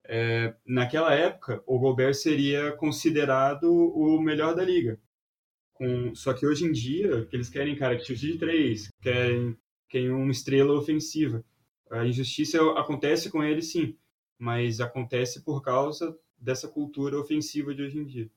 [0.06, 5.00] É, naquela época, o Gobert seria considerado o melhor da liga.
[5.74, 9.58] Com, só que hoje em dia, que eles querem cara que chute de três, querem,
[9.88, 11.44] querem uma estrela ofensiva.
[11.90, 13.96] A injustiça acontece com ele, sim,
[14.38, 18.30] mas acontece por causa dessa cultura ofensiva de hoje em dia.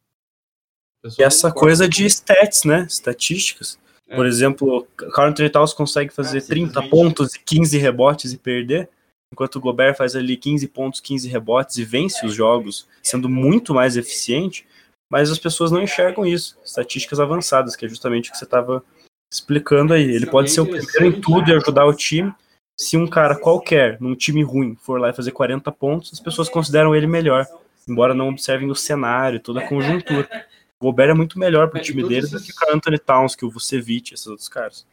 [1.18, 2.86] E essa coisa de stats, né?
[2.88, 3.78] Estatísticas.
[4.08, 4.14] É.
[4.14, 8.38] Por exemplo, o Carl Anthony Towns consegue fazer é, 30 pontos e 15 rebotes e
[8.38, 8.88] perder,
[9.32, 13.74] enquanto o Gobert faz ali 15 pontos, 15 rebotes e vence os jogos, sendo muito
[13.74, 14.66] mais eficiente
[15.12, 16.58] mas as pessoas não enxergam isso.
[16.64, 18.82] Estatísticas avançadas, que é justamente o que você estava
[19.30, 20.10] explicando aí.
[20.10, 22.32] Ele pode ser o primeiro em tudo e ajudar o time.
[22.80, 26.48] Se um cara qualquer, num time ruim, for lá e fazer 40 pontos, as pessoas
[26.48, 27.46] consideram ele melhor,
[27.86, 30.26] embora não observem o cenário, toda a conjuntura.
[30.82, 33.50] O Gobert é muito melhor pro time dele do que o Anthony Towns, que o
[33.50, 34.84] Vucevic, esses outros caras.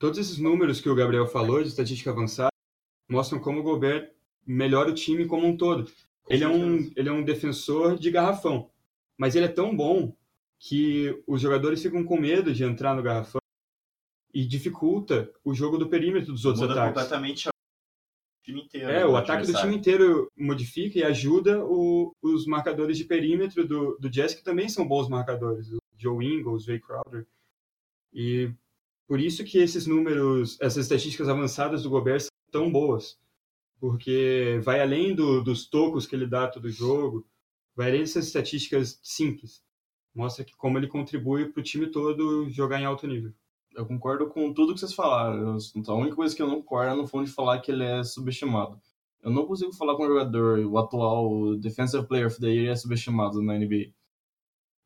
[0.00, 2.50] Todos esses números que o Gabriel falou de estatística avançada
[3.08, 4.10] mostram como o Gobert
[4.44, 5.88] melhora o time como um todo.
[6.28, 8.68] Ele é um, ele é um defensor de garrafão
[9.20, 10.16] mas ele é tão bom
[10.58, 13.38] que os jogadores ficam com medo de entrar no garrafão
[14.32, 17.02] e dificulta o jogo do perímetro dos outros Muda ataques.
[17.02, 17.52] completamente o
[18.50, 18.90] time inteiro.
[18.90, 23.96] É, o ataque do time inteiro modifica e ajuda o, os marcadores de perímetro do,
[23.98, 27.26] do Jazz, que também são bons marcadores, o Joe Ingles, o Ray Crowder.
[28.12, 28.52] E
[29.06, 33.18] por isso que esses números, essas estatísticas avançadas do Gobert são tão boas,
[33.78, 37.26] porque vai além do, dos tocos que ele dá todo jogo,
[37.74, 39.62] vai além dessas estatísticas simples.
[40.14, 43.32] Mostra que como ele contribui para o time todo jogar em alto nível.
[43.74, 45.56] Eu concordo com tudo que vocês falaram.
[45.76, 47.84] Então, a única coisa que eu não concordo é no fundo de falar que ele
[47.84, 48.80] é subestimado.
[49.22, 52.76] Eu não consigo falar com um jogador, o atual Defensive Player of the Year é
[52.76, 53.92] subestimado na NBA.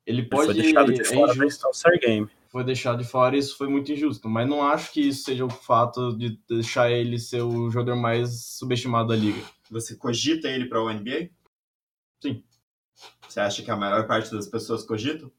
[0.07, 0.47] Ele pode.
[0.47, 1.69] Foi deixado de fora é injusto,
[2.01, 2.29] Game.
[2.49, 4.29] Foi deixado de fora e isso foi muito injusto.
[4.29, 8.45] Mas não acho que isso seja o fato de deixar ele ser o jogador mais
[8.45, 9.41] subestimado da liga.
[9.71, 11.31] Você cogita ele para o NBA?
[12.23, 12.45] Sim.
[13.27, 15.33] Você acha que a maior parte das pessoas cogitam?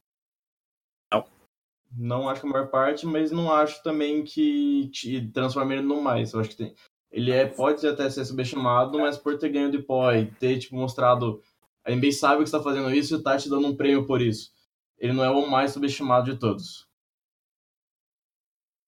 [1.96, 2.28] Não.
[2.28, 4.90] Acho que a maior parte, mas não acho também que
[5.32, 6.32] transforma ele no mais.
[6.32, 6.74] Eu acho que tem...
[7.10, 10.76] ele é, pode até ser subestimado, mas por ter ganho de pó e ter tipo,
[10.76, 11.42] mostrado.
[11.84, 14.52] A NBA sabe que está fazendo isso e está te dando um prêmio por isso.
[14.98, 16.86] Ele não é o mais subestimado de todos.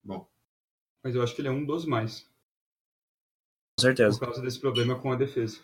[0.02, 0.28] Bom.
[1.02, 2.28] Mas eu acho que ele é um dos mais.
[3.78, 4.18] Com certeza.
[4.18, 5.60] Por causa desse problema com a defesa.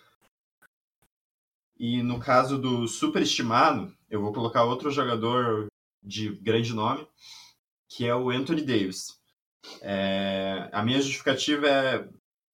[1.77, 5.67] E no caso do superestimado, eu vou colocar outro jogador
[6.05, 7.07] de grande nome,
[7.89, 9.19] que é o Anthony Davis.
[9.81, 12.09] É, a minha justificativa é,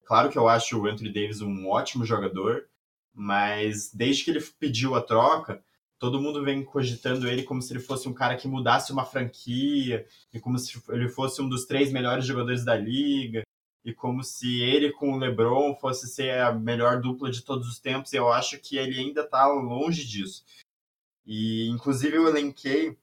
[0.05, 2.67] claro que eu acho o Anthony Davis um ótimo jogador,
[3.13, 5.61] mas desde que ele pediu a troca,
[5.99, 10.05] todo mundo vem cogitando ele como se ele fosse um cara que mudasse uma franquia
[10.33, 13.43] e como se ele fosse um dos três melhores jogadores da liga
[13.83, 17.79] e como se ele com o LeBron fosse ser a melhor dupla de todos os
[17.79, 18.13] tempos.
[18.13, 20.43] Eu acho que ele ainda está longe disso.
[21.25, 22.97] E inclusive eu elenquei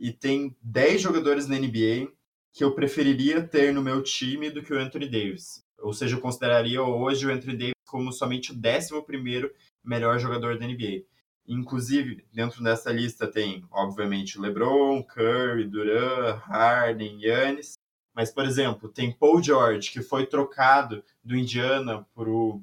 [0.00, 2.10] e tem 10 jogadores na NBA
[2.52, 5.62] que eu preferiria ter no meu time do que o Anthony Davis.
[5.78, 9.50] Ou seja, eu consideraria hoje o Anthony Davis como somente o 11
[9.84, 11.04] melhor jogador da NBA.
[11.46, 17.74] Inclusive, dentro dessa lista tem, obviamente, LeBron, Curry, Durant, Harden, Yannis.
[18.14, 22.62] Mas, por exemplo, tem Paul George, que foi trocado do Indiana para o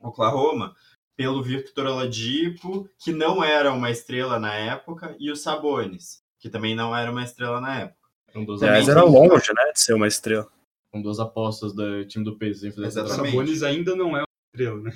[0.00, 0.74] Oklahoma
[1.16, 6.74] pelo Victor Oladipo, que não era uma estrela na época, e o Sabonis, que também
[6.74, 8.08] não era uma estrela na época.
[8.34, 10.46] Um dos Aliás, era longe, né, de ser uma estrela.
[10.92, 12.68] Um dos apostas do time do peso.
[12.68, 14.92] O Sabonis ainda não é uma estrela, né?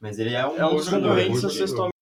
[0.00, 1.94] Mas ele é um é um dos concorrentes sextualmente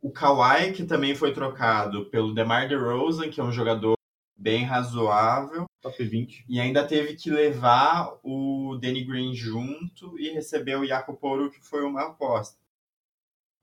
[0.00, 3.96] O Kawhi, que também foi trocado pelo DeMar DeRozan, que é um jogador
[4.36, 6.44] bem razoável, Top 20.
[6.48, 11.60] e ainda teve que levar o Danny Green junto e receber o Jakob Poro, que
[11.60, 12.58] foi uma aposta.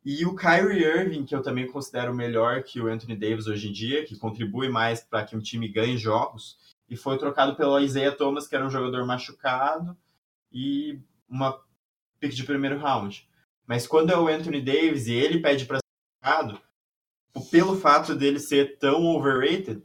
[0.05, 3.71] E o Kyrie Irving, que eu também considero melhor que o Anthony Davis hoje em
[3.71, 6.57] dia, que contribui mais para que o time ganhe jogos,
[6.89, 9.97] e foi trocado pelo Isaiah Thomas, que era um jogador machucado,
[10.51, 11.57] e uma
[12.19, 13.27] pick de primeiro round.
[13.65, 16.61] Mas quando é o Anthony Davis e ele pede para ser trocado,
[17.49, 19.81] pelo fato dele ser tão overrated,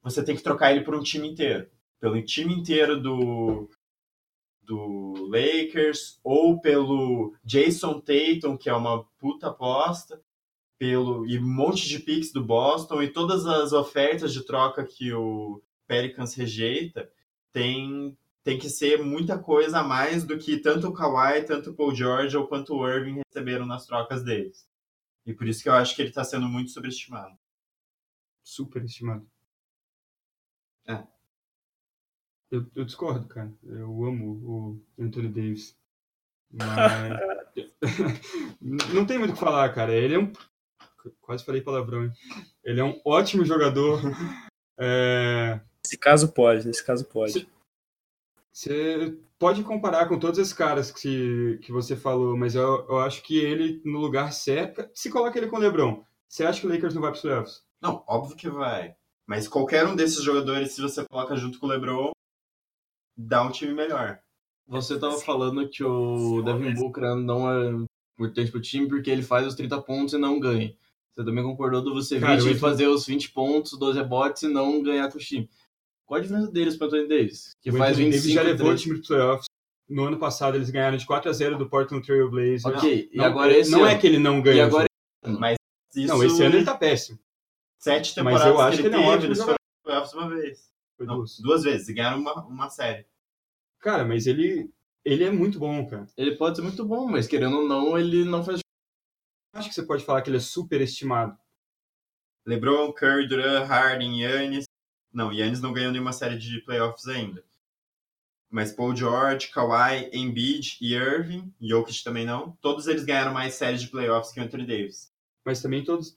[0.00, 1.68] você tem que trocar ele por um time inteiro.
[2.00, 3.68] Pelo time inteiro do,
[4.66, 10.20] do Lakers, ou pelo Jason Tatum, que é uma puta aposta,
[10.78, 15.12] pelo, e um monte de picks do Boston, e todas as ofertas de troca que
[15.12, 17.10] o Pelicans rejeita,
[17.52, 21.74] tem, tem que ser muita coisa a mais do que tanto o Kawhi, tanto o
[21.74, 24.68] Paul George ou quanto o Irving receberam nas trocas deles.
[25.24, 27.36] E por isso que eu acho que ele está sendo muito subestimado.
[28.42, 29.26] Super estimado.
[30.86, 31.04] É.
[32.50, 33.52] Eu, eu discordo, cara.
[33.64, 35.76] Eu amo o Anthony Davis.
[36.50, 37.18] Mas.
[38.60, 39.92] não tem muito o que falar, cara.
[39.94, 40.32] Ele é um.
[41.20, 42.12] Quase falei palavrão, hein?
[42.64, 44.00] Ele é um ótimo jogador.
[44.78, 47.48] É, Nesse caso pode, nesse caso pode.
[48.52, 53.22] Você pode comparar com todos esses caras que, que você falou, mas eu, eu acho
[53.22, 54.88] que ele, no lugar certo.
[54.92, 57.22] Se coloca ele com o LeBron, você acha que o Lakers não vai para os
[57.22, 57.62] playoffs?
[57.80, 58.96] Não, óbvio que vai.
[59.28, 62.10] Mas qualquer um desses jogadores, se você coloca junto com o LeBron,
[63.16, 64.20] dá um time melhor.
[64.68, 67.86] Você tava falando que o Devin Booker não é
[68.18, 70.74] importante pro time porque ele faz os 30 pontos e não ganha.
[71.14, 74.82] Você também concordou do Vucevic Cara, eu fazer os 20 pontos, 12 rebotes e não
[74.82, 75.48] ganhar com o time.
[76.04, 77.50] Qual a diferença deles pro Anthony Davis?
[77.62, 79.46] Que o faz Anthony 25 Davis já levou o time para os playoffs.
[79.88, 82.64] No ano passado eles ganharam de 4 a 0 do Portland Trail Blazers.
[82.64, 83.88] Ok, e Não, agora esse não ano?
[83.88, 84.58] é que ele não ganhou.
[84.58, 84.86] E agora
[85.24, 85.56] Mas
[85.94, 87.18] isso, Não, esse ano ele tá péssimo.
[87.78, 90.28] sete Mas temporadas eu acho que que ele ele é teve, eles foram playoffs uma
[90.28, 90.70] vez.
[90.96, 91.38] Foi Não, duas.
[91.40, 93.06] duas vezes, e ganharam uma, uma série.
[93.80, 94.70] Cara, mas ele,
[95.04, 96.06] ele é muito bom, cara.
[96.16, 98.60] ele pode ser muito bom, mas querendo ou não, ele não faz
[99.54, 101.38] Acho que você pode falar que ele é super estimado.
[102.46, 104.64] LeBron, Curry, Durant, Harden, Yannis.
[105.12, 107.42] Não, Yannis não ganhou nenhuma série de playoffs ainda.
[108.50, 112.52] Mas Paul George, Kawhi, Embiid e Irving, Jokic também não.
[112.60, 115.12] Todos eles ganharam mais séries de playoffs que o Anthony Davis.
[115.44, 116.16] Mas também todos.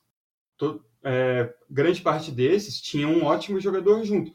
[0.57, 4.31] to- é, grande parte desses tinha um ótimo jogador junto.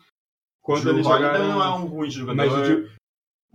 [0.65, 1.49] Quando Drew Holiday jogaram.
[1.49, 2.37] não é um ruim jogador.
[2.37, 2.89] Mas o Drew-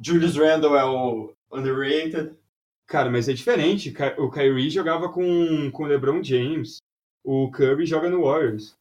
[0.01, 2.31] Julius Randle é o underrated.
[2.87, 3.93] Cara, mas é diferente.
[4.17, 6.77] O Kyrie jogava com, o LeBron James.
[7.23, 8.75] O Curry joga no Warriors.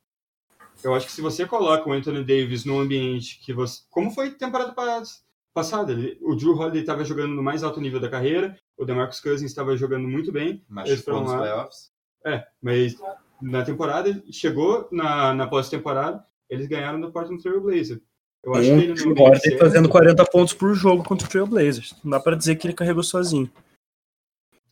[0.84, 3.82] Eu acho que se você coloca o Anthony Davis num ambiente que você.
[3.90, 5.92] Como foi temporada pas- passada?
[5.92, 8.56] ele- O Drew Holiday estava jogando no mais alto nível da carreira.
[8.76, 10.48] O DeMarcus Cousins estava jogando muito bem.
[10.50, 11.38] Eles Machucou foram nos lá.
[11.38, 11.90] playoffs.
[12.24, 12.96] É, mas
[13.42, 18.00] na temporada, chegou na, na pós-temporada, eles ganharam do Portland Trail Blazer.
[18.48, 21.94] Eu acho que Um não Holiday fazendo 40 pontos por jogo contra o Trailblazers.
[22.02, 23.50] Não dá pra dizer que ele carregou sozinho.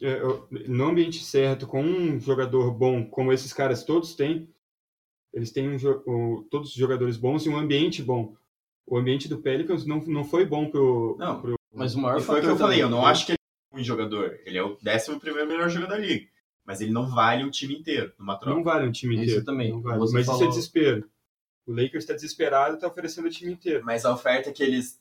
[0.00, 4.46] é, eu- no ambiente certo, com um jogador bom, como esses caras todos têm,
[5.32, 8.34] eles têm um, o- todos os jogadores bons e um ambiente bom.
[8.86, 12.22] O ambiente do Pelicans não, não foi bom pro, Não, pro- Mas o maior E
[12.22, 14.38] foi o que eu falei, eu também- não acho que ele é um ruim jogador.
[14.44, 16.26] Ele é o 11 primeiro melhor jogador da liga.
[16.64, 18.54] Mas ele não vale um time inteiro numa troca.
[18.56, 19.44] não vale um time Isso inteiro.
[19.46, 19.70] também.
[19.72, 19.98] Não vale.
[19.98, 21.08] Você Mas isso é falou- desespero.
[21.66, 23.84] O Lakers está desesperado e está oferecendo o time inteiro.
[23.84, 25.00] Mas a oferta que eles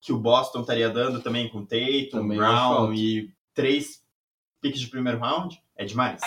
[0.00, 4.04] que o Boston estaria dando também com Tatum, Também é Brown e três
[4.60, 6.20] piques de primeiro round é demais.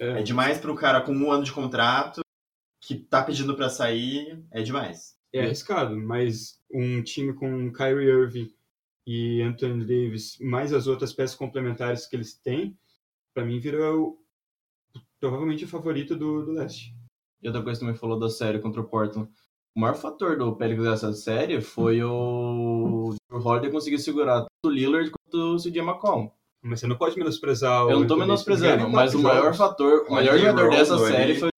[0.00, 0.20] É.
[0.20, 2.22] É demais para um cara com um ano de contrato
[2.80, 5.16] que tá pedindo para sair, é demais.
[5.32, 8.52] É arriscado, mas um time com Kyrie Irving
[9.06, 12.76] e Anthony Davis, mais as outras peças complementares que eles têm,
[13.32, 14.18] pra mim vira o,
[15.18, 16.93] provavelmente o favorito do, do leste.
[17.44, 19.28] E outra coisa que também falou da série contra o Portland.
[19.76, 24.70] O maior fator do Pelicans dessa série foi o Drew Holiday conseguir segurar tanto o
[24.70, 26.30] Lillard quanto o CJ McCollum.
[26.62, 27.90] Mas você não pode menosprezar o.
[27.90, 29.58] Eu não tô menosprezando, mas o maior jogos.
[29.58, 31.40] fator, o Rodney jogador dessa série ali.
[31.40, 31.50] foi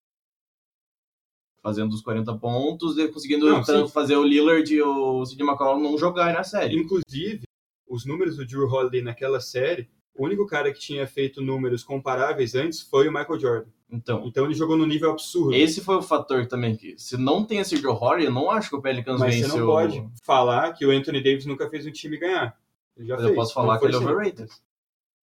[1.63, 3.87] fazendo os 40 pontos e conseguindo Não, sim.
[3.87, 6.75] fazer o Lillard e o CJ McCollum não jogarem na série.
[6.75, 7.43] Inclusive,
[7.87, 12.55] os números do Drew Holiday naquela série, o único cara que tinha feito números comparáveis
[12.55, 13.69] antes foi o Michael Jordan.
[13.89, 15.53] Então, Então ele jogou no nível absurdo.
[15.53, 18.69] esse foi o fator também que, se não tem esse Drew Holiday, eu não acho
[18.69, 21.69] que o Pelicans mas vence você não o- pode falar que o Anthony Davis nunca
[21.69, 22.57] fez um time ganhar.
[22.97, 23.35] Ele já Mas eu fez.
[23.39, 24.49] posso falar que ele é foi overrated.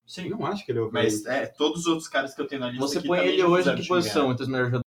[0.06, 0.28] Sim.
[0.30, 1.22] Eu não acho que ele é overrated.
[1.24, 3.42] Mas é, todos os outros caras que eu tenho na lista Você aqui põe ele
[3.42, 4.84] hoje em que posição entre os melhores jogadores?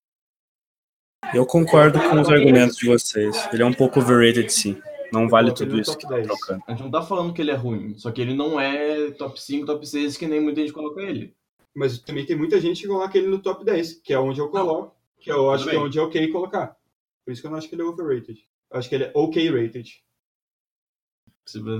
[1.33, 3.49] Eu concordo com os argumentos de vocês.
[3.51, 4.81] Ele é um pouco overrated, sim.
[5.11, 6.27] Não vale tudo isso que tá 10.
[6.27, 6.63] trocando.
[6.67, 9.41] A gente não tá falando que ele é ruim, só que ele não é top
[9.41, 11.35] 5, top 6, que nem muita gente coloca ele.
[11.75, 14.49] Mas também tem muita gente que coloca ele no top 10, que é onde eu
[14.49, 16.77] coloco, que eu acho que é onde é ok colocar.
[17.23, 18.47] Por isso que eu não acho que ele é overrated.
[18.71, 20.03] Eu acho que ele é ok rated.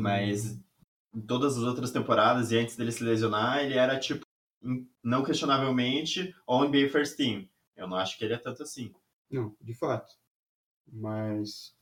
[0.01, 0.59] Mas
[1.13, 4.25] em todas as outras temporadas e antes dele se lesionar, ele era tipo,
[5.03, 7.47] não questionavelmente, All NBA First Team.
[7.75, 8.93] Eu não acho que ele é tanto assim.
[9.29, 10.13] Não, de fato.
[10.91, 11.75] Mas.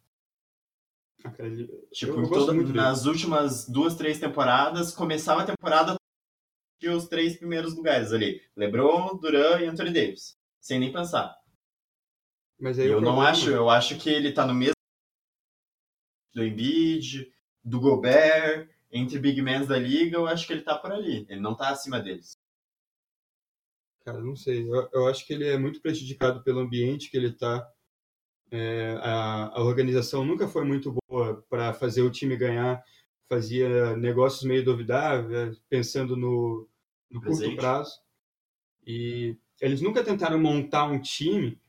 [1.24, 2.74] Ah, cara, ele- Tipo, eu, eu dele.
[2.74, 5.95] nas últimas duas, três temporadas, começava a temporada
[6.82, 8.41] e os três primeiros lugares ali.
[8.55, 10.38] LeBron, Duran e Anthony Davis.
[10.59, 11.36] Sem nem pensar.
[12.59, 14.76] Mas aí eu não acho, eu acho que ele tá no mesmo
[16.34, 17.32] do Embiid,
[17.63, 21.26] do Gobert, entre big men da liga, eu acho que ele tá por ali.
[21.30, 22.34] Ele não tá acima deles.
[24.03, 24.61] Cara, não sei.
[24.70, 27.68] Eu, eu acho que ele é muito prejudicado pelo ambiente que ele tá.
[28.58, 32.82] É, a, a organização nunca foi muito boa para fazer o time ganhar.
[33.28, 36.66] Fazia negócios meio duvidáveis, pensando no,
[37.12, 37.99] no curto prazo.
[38.88, 41.60] E eles nunca tentaram montar um time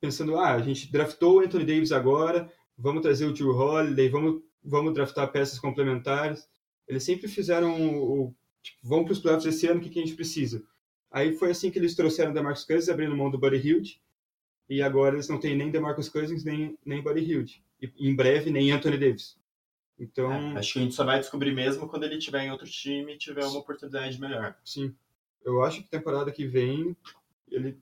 [0.00, 4.42] pensando, ah, a gente draftou o Anthony Davis agora, vamos trazer o Drew Holiday, vamos,
[4.64, 6.48] vamos draftar peças complementares.
[6.88, 10.04] Eles sempre fizeram o, tipo, vamos para os playoffs esse ano, o que, que a
[10.04, 10.64] gente precisa?
[11.12, 14.00] Aí foi assim que eles trouxeram DeMarcus Cousins, abrindo mão do Buddy Hield,
[14.68, 17.62] e agora eles não têm nem DeMarcus Cousins, nem, nem Buddy Hield.
[17.80, 19.38] E em breve, nem Anthony Davis.
[19.98, 22.66] Então, É, acho que a gente só vai descobrir mesmo quando ele tiver em outro
[22.66, 24.56] time e tiver uma oportunidade melhor.
[24.64, 24.94] sim,
[25.44, 26.96] eu acho que temporada que vem
[27.48, 27.78] ele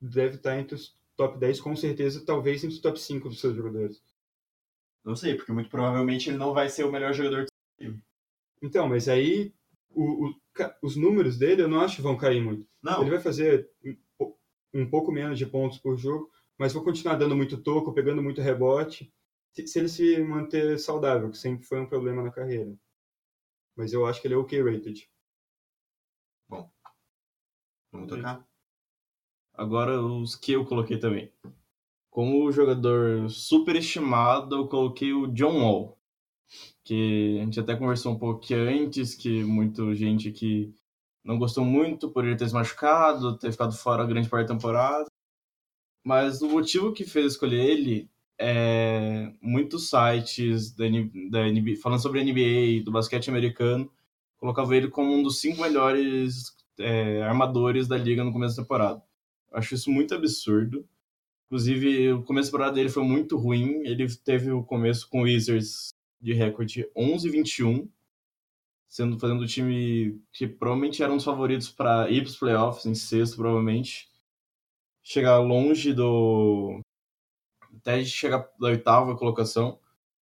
[0.00, 3.56] deve estar entre os top 10, com certeza, talvez entre os top 5 dos seus
[3.56, 4.02] jogadores.
[5.04, 7.46] Não sei, porque muito provavelmente ele não vai ser o melhor jogador
[7.80, 8.00] do
[8.62, 9.52] Então, mas aí
[9.90, 10.34] o- o-
[10.82, 12.66] os números dele eu não acho que vão cair muito.
[12.82, 13.70] Não, Ele vai fazer
[14.80, 18.22] um po- pouco menos de pontos por jogo, mas vou continuar dando muito toco, pegando
[18.22, 19.12] muito rebote,
[19.52, 22.76] se, ele se manter saudável, que sempre foi um problema na carreira.
[23.76, 25.08] Mas eu acho que ele é ok rated.
[27.92, 28.46] vamos tocar.
[29.54, 31.32] Agora os que eu coloquei também.
[32.10, 35.98] Como jogador superestimado, eu coloquei o John Wall.
[36.84, 40.72] Que a gente até conversou um pouco aqui antes, que muita gente que
[41.26, 44.54] não gostou muito por ele ter se machucado, ter ficado fora a grande parte da
[44.54, 45.06] temporada.
[46.04, 48.08] Mas o motivo que fez escolher ele
[48.38, 50.84] é muitos sites da,
[51.30, 53.90] da NBA, falando sobre a NBA, do basquete americano,
[54.38, 59.02] colocavam ele como um dos cinco melhores é, armadores da liga no começo da temporada.
[59.50, 60.86] Eu acho isso muito absurdo.
[61.46, 63.82] Inclusive, o começo da temporada dele foi muito ruim.
[63.84, 65.88] Ele teve o começo com o Wizards
[66.20, 67.88] de recorde 11-21,
[68.88, 72.86] sendo fazendo o time que provavelmente era um dos favoritos para ir para os playoffs,
[72.86, 74.08] em sexto, provavelmente.
[75.02, 76.80] Chegar longe do.
[77.78, 79.78] até chegar da oitava colocação.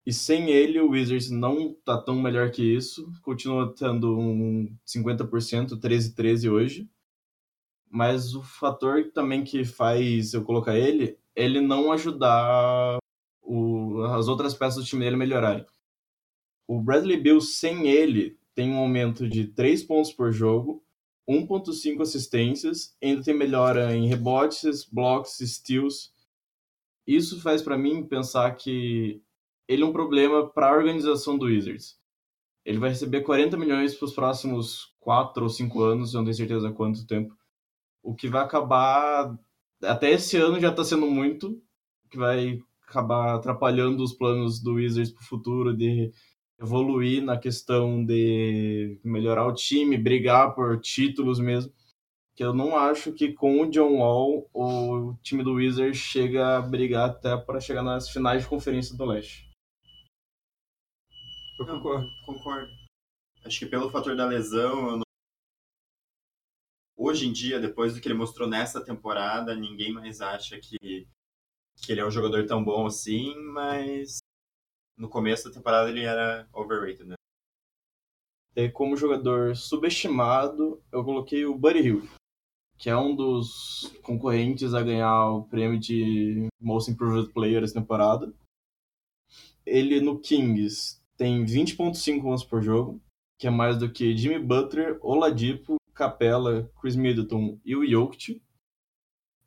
[0.05, 3.09] E sem ele, o Wizards não tá tão melhor que isso.
[3.21, 6.89] Continua tendo um 50%, 13-13 hoje.
[7.89, 12.97] Mas o fator também que faz eu colocar ele, ele não ajudar
[13.41, 15.65] o- as outras peças do time dele melhorarem.
[16.67, 20.83] O Bradley Beal, sem ele, tem um aumento de 3 pontos por jogo,
[21.27, 26.11] 1.5 assistências, ainda tem melhora em rebotes, blocos, steals.
[27.07, 29.21] Isso faz para mim pensar que
[29.67, 31.97] ele é um problema para a organização do Wizards.
[32.65, 36.35] Ele vai receber 40 milhões para os próximos 4 ou 5 anos, eu não tenho
[36.35, 37.35] certeza quanto tempo.
[38.01, 39.37] O que vai acabar.
[39.81, 41.61] Até esse ano já está sendo muito,
[42.09, 46.11] que vai acabar atrapalhando os planos do Wizards para o futuro de
[46.59, 51.73] evoluir na questão de melhorar o time, brigar por títulos mesmo.
[52.35, 56.61] Que eu não acho que com o John Wall o time do Wizards chega a
[56.61, 59.51] brigar até para chegar nas finais de conferência do Leste.
[61.59, 62.07] Eu concordo.
[62.25, 62.71] concordo.
[63.45, 65.03] Acho que pelo fator da lesão, eu não-
[66.97, 71.07] hoje em dia, depois do que ele mostrou nessa temporada, ninguém mais acha que,
[71.75, 74.17] que ele é um jogador tão bom assim, mas
[74.97, 77.15] no começo da temporada ele era overrated, né?
[78.55, 82.09] E como jogador subestimado, eu coloquei o Buddy Hill,
[82.77, 88.31] que é um dos concorrentes a ganhar o prêmio de Most Improved Player essa temporada.
[89.65, 93.01] Ele no Kings tem 20.5 pontos por jogo,
[93.39, 98.41] que é mais do que Jimmy Butler, Oladipo, Capella, Chris Middleton e o Jokic.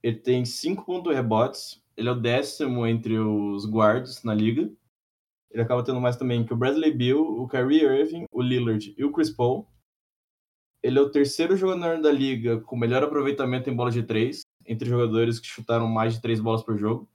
[0.02, 4.72] Ele tem 5 pontos rebotes, ele é o décimo entre os guards na liga.
[5.50, 9.04] Ele acaba tendo mais também que o Bradley Beal, o Kyrie Irving, o Lillard e
[9.04, 9.66] o Chris Paul.
[10.82, 14.88] Ele é o terceiro jogador da liga com melhor aproveitamento em bola de três, entre
[14.88, 17.08] jogadores que chutaram mais de três bolas por jogo.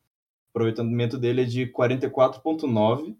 [0.53, 3.15] O aproveitamento dele é de 44,9.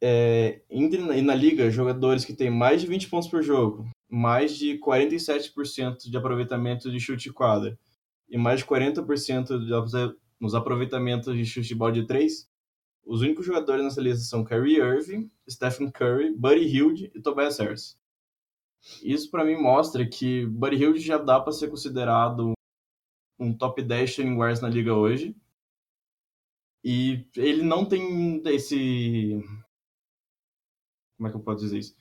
[0.00, 4.78] É, e na liga, jogadores que têm mais de 20 pontos por jogo, mais de
[4.78, 7.78] 47% de aproveitamento de chute quadra
[8.28, 12.48] e mais de 40% de, nos aproveitamentos de chute de bola de 3,
[13.04, 17.98] os únicos jogadores nessa lista são Kyrie Irving, Stephen Curry, Buddy Hield e Tobias Harris.
[19.02, 22.52] Isso para mim mostra que Buddy Hield já dá para ser considerado
[23.38, 25.36] um top 10 shooting guards na liga hoje.
[26.82, 29.42] E ele não tem esse
[31.16, 31.96] como é que eu posso dizer isso?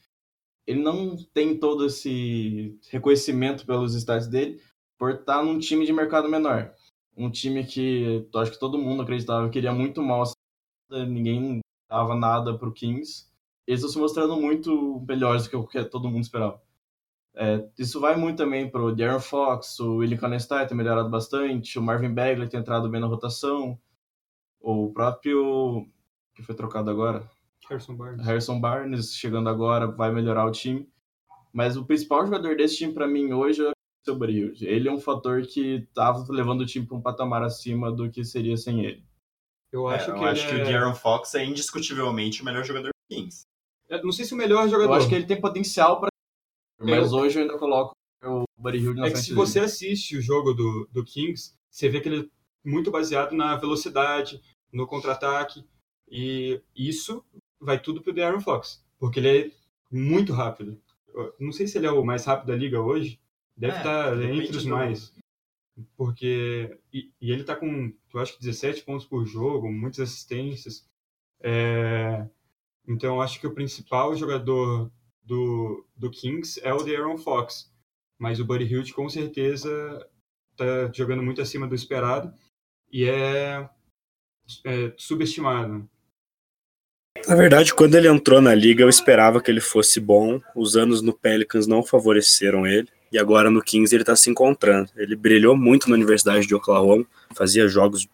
[0.65, 4.61] Ele não tem todo esse reconhecimento pelos stats dele
[4.97, 6.73] por estar num time de mercado menor.
[7.15, 10.23] Um time que eu acho que todo mundo acreditava que iria muito mal,
[11.05, 13.27] ninguém dava nada pro Kings.
[13.65, 16.61] Eles estão se mostrando muito melhores do que o que todo mundo esperava.
[17.35, 21.81] É, isso vai muito também pro Darren Fox, o Willie Canestay tem melhorado bastante, o
[21.81, 23.79] Marvin Bagley tem entrado bem na rotação,
[24.59, 25.87] o próprio
[26.35, 27.27] que foi trocado agora,
[27.69, 28.25] Harrison Barnes.
[28.25, 30.87] Harrison Barnes chegando agora vai melhorar o time.
[31.51, 33.73] Mas o principal jogador desse time para mim hoje é o
[34.03, 34.19] seu.
[34.61, 38.23] Ele é um fator que tava levando o time para um patamar acima do que
[38.25, 39.03] seria sem ele.
[39.74, 42.89] Eu acho, é, eu que, acho que o De'Aaron Fox é indiscutivelmente o melhor jogador
[42.89, 43.43] do Kings.
[43.89, 44.93] Eu não sei se o melhor jogador.
[44.93, 46.09] Eu acho que ele tem potencial para
[46.80, 47.17] mas eu...
[47.17, 49.45] hoje eu ainda coloco o Buddy Hield na é frente que se dele.
[49.47, 53.55] você assiste o jogo do, do Kings, você vê que ele é muito baseado na
[53.55, 55.65] velocidade, no contra-ataque,
[56.09, 57.24] e isso
[57.59, 59.51] vai tudo pro De'Aaron Fox, porque ele é
[59.91, 60.80] muito rápido.
[61.13, 63.19] Eu não sei se ele é o mais rápido da liga hoje,
[63.55, 65.12] deve é, estar tá entre os mais.
[65.97, 66.78] Porque.
[66.91, 70.88] E, e, ele tá com, eu acho que 17 pontos por jogo, muitas assistências.
[71.41, 72.28] É,
[72.88, 74.91] então, eu acho que o principal jogador
[75.24, 77.71] do, do Kings é o De'Aaron Fox.
[78.19, 79.69] Mas o Buddy Hield, com certeza,
[80.55, 82.34] tá jogando muito acima do esperado
[82.91, 83.67] e é,
[84.65, 85.89] é subestimado.
[87.28, 90.41] Na verdade, quando ele entrou na liga, eu esperava que ele fosse bom.
[90.55, 92.89] Os anos no Pelicans não favoreceram ele.
[93.14, 94.89] E agora no Kings ele está se encontrando.
[94.97, 97.05] Ele brilhou muito na Universidade de Oklahoma,
[97.36, 98.07] fazia jogos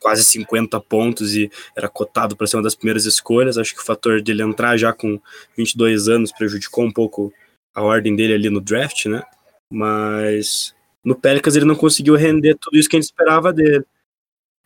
[0.00, 3.58] quase 50 pontos e era cotado para ser uma das primeiras escolhas.
[3.58, 5.20] Acho que o fator dele entrar já com
[5.58, 7.32] 22 anos prejudicou um pouco
[7.74, 9.22] a ordem dele ali no draft, né?
[9.70, 13.84] Mas no Pelicans ele não conseguiu render tudo isso que a gente esperava dele.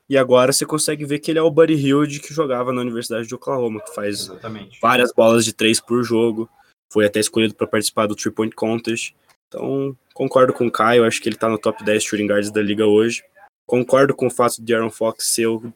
[0.08, 3.26] E agora você consegue ver que ele é o Buddy Hield que jogava na Universidade
[3.26, 4.78] de Oklahoma, que faz Exatamente.
[4.80, 6.48] várias bolas de três por jogo.
[6.92, 9.14] Foi até escolhido para participar do Three Point Contest.
[9.50, 12.62] Então, concordo com o Caio, acho que ele está no top 10 shooting guards da
[12.62, 13.24] liga hoje.
[13.66, 15.72] Concordo com o fato de Aaron Fox ser o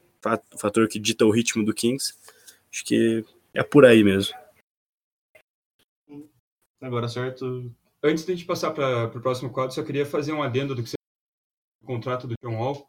[0.56, 2.14] fator que dita o ritmo do Kings.
[2.72, 4.32] Acho que é por aí mesmo.
[6.80, 7.68] Agora, certo.
[8.00, 10.82] Antes de a gente passar para o próximo quadro, só queria fazer um adendo do
[10.82, 10.96] que você
[11.82, 12.88] o contrato do John Wall.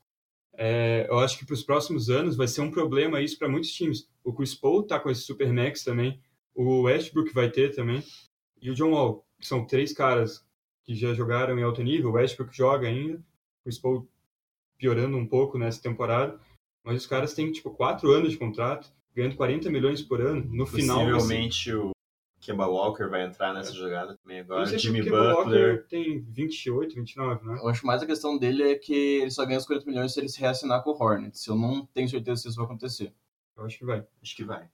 [0.53, 3.71] É, eu acho que para os próximos anos vai ser um problema isso para muitos
[3.71, 4.07] times.
[4.23, 6.21] O Chris Paul tá com esse Super Max também,
[6.53, 8.03] o Westbrook vai ter também,
[8.61, 10.44] e o John Wall, são três caras
[10.85, 12.11] que já jogaram em alto nível.
[12.11, 13.21] O Westbrook joga ainda,
[13.65, 14.07] o Paul
[14.77, 16.39] piorando um pouco nessa temporada,
[16.83, 20.45] mas os caras têm tipo quatro anos de contrato, ganhando 40 milhões por ano.
[20.45, 21.91] No final, possivelmente assim, o
[22.39, 23.75] Kemba Walker vai entrar nessa é.
[23.75, 24.77] jogada também agora.
[24.77, 25.35] Jimmy Butler.
[25.35, 27.57] Walker tem 28, 29, né?
[27.61, 30.19] Eu acho mais a questão dele é que ele só ganha os 40 milhões se
[30.19, 31.47] ele se reassinar com o Hornets.
[31.47, 33.11] Eu não tenho certeza se isso vai acontecer.
[33.57, 34.05] Eu acho que vai.
[34.21, 34.67] Acho que vai.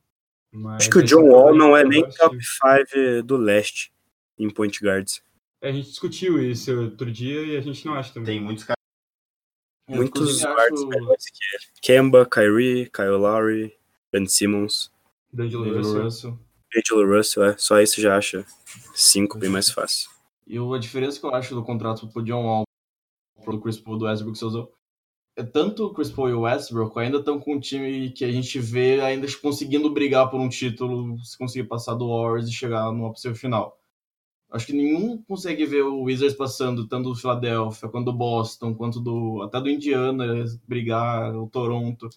[0.51, 3.93] Mas acho que o John Wall não é nem top 5 do leste
[4.37, 5.23] em point guards.
[5.61, 8.37] É, a gente discutiu isso outro dia e a gente não acha também.
[8.37, 8.81] Tem muitos caras.
[9.87, 10.87] Muitos guards acho...
[10.87, 11.63] melhores que ele.
[11.81, 13.77] Kemba, Kyrie, Kyle Lowry,
[14.11, 14.91] Ben Simmons.
[15.31, 16.03] D'Angelo Russell.
[16.03, 16.39] Russell.
[16.73, 17.57] D'Angelo Russell, é.
[17.57, 18.45] Só isso já acha
[18.95, 20.09] cinco bem mais fácil.
[20.47, 22.63] E a diferença que eu acho do contrato pro John Wall
[23.43, 24.73] pro Chris Paul do Westbrook que você usou
[25.35, 28.31] é tanto o Chris Paul e o Westbrook ainda estão com um time que a
[28.31, 32.91] gente vê ainda conseguindo brigar por um título, se conseguir passar do Warriors e chegar
[32.91, 33.80] numa possível final.
[34.51, 38.99] Acho que nenhum consegue ver o Wizards passando, tanto do Philadelphia, quanto do Boston, quanto
[38.99, 40.25] do até do Indiana
[40.67, 42.09] brigar, o Toronto.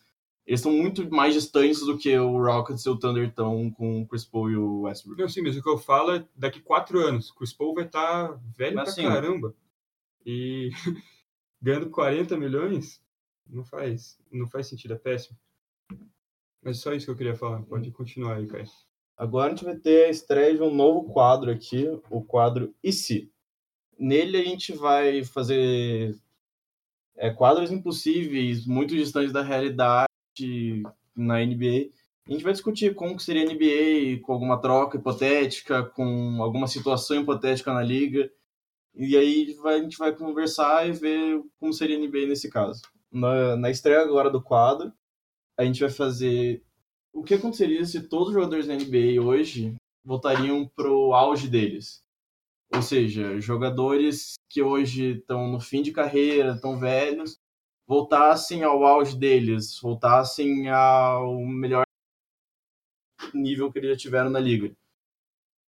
[0.44, 4.06] Eles estão muito mais distantes do que o Rockets e o Thunder estão com o
[4.06, 5.22] Chris Paul e o Westbrook.
[5.22, 7.30] Não, sim, mas o que eu falo é daqui quatro anos.
[7.30, 9.02] O Chris Paul vai estar tá velho mas, pra sim.
[9.04, 9.54] caramba.
[10.26, 10.70] E
[11.62, 13.00] ganhando 40 milhões
[13.46, 15.38] não faz, não faz sentido, é péssimo.
[16.62, 17.62] Mas só isso que eu queria falar.
[17.62, 18.66] Pode continuar aí, Caio.
[19.16, 22.92] Agora a gente vai ter a estreia de um novo quadro aqui, o quadro E
[22.92, 23.30] se?
[23.98, 26.16] Nele a gente vai fazer
[27.16, 30.08] é, quadros impossíveis, muito distantes da realidade,
[31.14, 31.90] na NBA.
[32.26, 36.66] A gente vai discutir como que seria a NBA com alguma troca hipotética, com alguma
[36.66, 38.30] situação hipotética na liga.
[38.94, 42.82] E aí a gente vai conversar e ver como seria a NBA nesse caso.
[43.12, 44.92] Na, na estreia agora do quadro,
[45.56, 46.64] a gente vai fazer
[47.14, 52.02] o que aconteceria se todos os jogadores da NBA hoje voltariam pro auge deles.
[52.74, 57.38] Ou seja, jogadores que hoje estão no fim de carreira, estão velhos,
[57.86, 61.84] voltassem ao auge deles, voltassem ao melhor
[63.32, 64.74] nível que eles já tiveram na liga.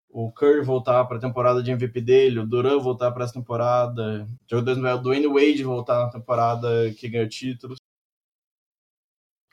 [0.09, 4.27] O Curry voltar para a temporada de MVP dele, o Duran voltar para essa temporada,
[4.51, 7.79] o Dwayne Wade voltar na temporada que ganhou títulos.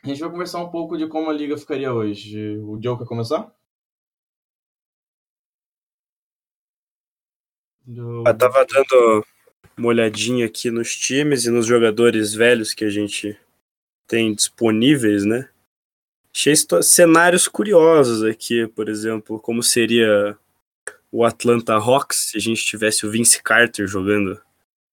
[0.03, 2.57] A gente vai conversar um pouco de como a liga ficaria hoje.
[2.57, 3.49] O Joe quer começar?
[7.85, 8.23] Do...
[8.27, 9.25] Eu tava dando
[9.77, 13.39] uma olhadinha aqui nos times e nos jogadores velhos que a gente
[14.05, 15.49] tem disponíveis, né?
[16.35, 20.37] Achei cenários curiosos aqui, por exemplo, como seria
[21.11, 24.41] o Atlanta Hawks se a gente tivesse o Vince Carter jogando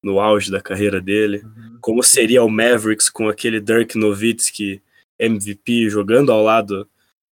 [0.01, 1.79] no auge da carreira dele, uhum.
[1.81, 4.81] como seria o Mavericks com aquele Dirk Nowitzki
[5.21, 6.89] MVP jogando ao lado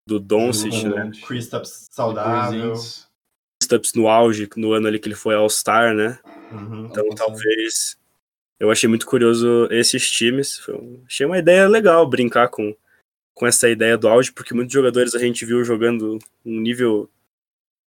[0.05, 0.89] do Doncic, uhum.
[0.89, 1.11] né?
[1.25, 2.73] Kristaps saudável.
[3.59, 6.19] Kristaps no auge, no ano ali que ele foi All-Star, né?
[6.51, 6.85] Uhum.
[6.85, 7.97] Então talvez
[8.59, 10.61] eu achei muito curioso esses times.
[11.05, 12.75] Achei uma ideia legal brincar com
[13.37, 17.07] com essa ideia do auge, porque muitos jogadores a gente viu jogando um nível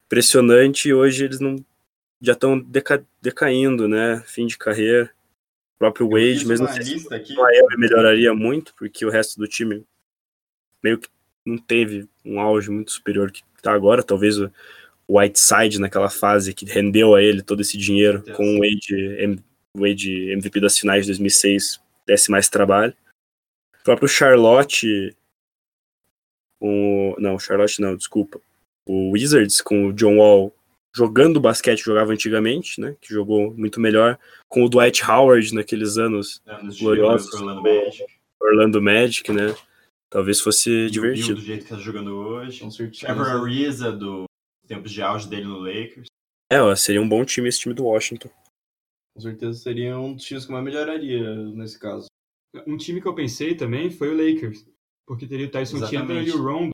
[0.07, 1.57] impressionante e hoje eles não
[2.23, 4.23] já estão deca, decaindo, né?
[4.27, 5.11] Fim de carreira.
[5.75, 9.85] O próprio Wade, mesmo se o Miami melhoraria muito, porque o resto do time
[10.83, 11.09] meio que
[11.45, 14.03] não teve um auge muito superior que está agora.
[14.03, 14.51] Talvez o
[15.09, 19.39] Whiteside naquela fase que rendeu a ele todo esse dinheiro com o Wade,
[19.77, 22.95] Wade MVP das finais de 2006 desse mais trabalho.
[23.81, 25.17] O próprio Charlotte
[26.61, 28.41] o, não, Charlotte não, desculpa.
[28.87, 30.55] O Wizards com o John Wall
[30.95, 32.97] jogando basquete jogava antigamente, né?
[33.01, 34.19] Que jogou muito melhor.
[34.49, 37.33] Com o Dwight Howard naqueles anos, anos gloriosos.
[37.33, 38.07] Orlando Magic.
[38.41, 39.55] Orlando Magic, né?
[40.11, 41.37] Talvez fosse e divertido.
[41.37, 42.67] do jeito que tá jogando hoje.
[42.99, 44.25] Trevor Ariza do
[44.67, 46.09] tempos de auge dele no Lakers.
[46.51, 48.29] É, ó, seria um bom time esse time do Washington.
[49.15, 52.07] Com certeza seria um dos times que mais melhoraria nesse caso.
[52.67, 54.65] Um time que eu pensei também foi o Lakers
[55.11, 56.07] porque teria o Tyson Exatamente.
[56.07, 56.71] Chandler e o Rondo.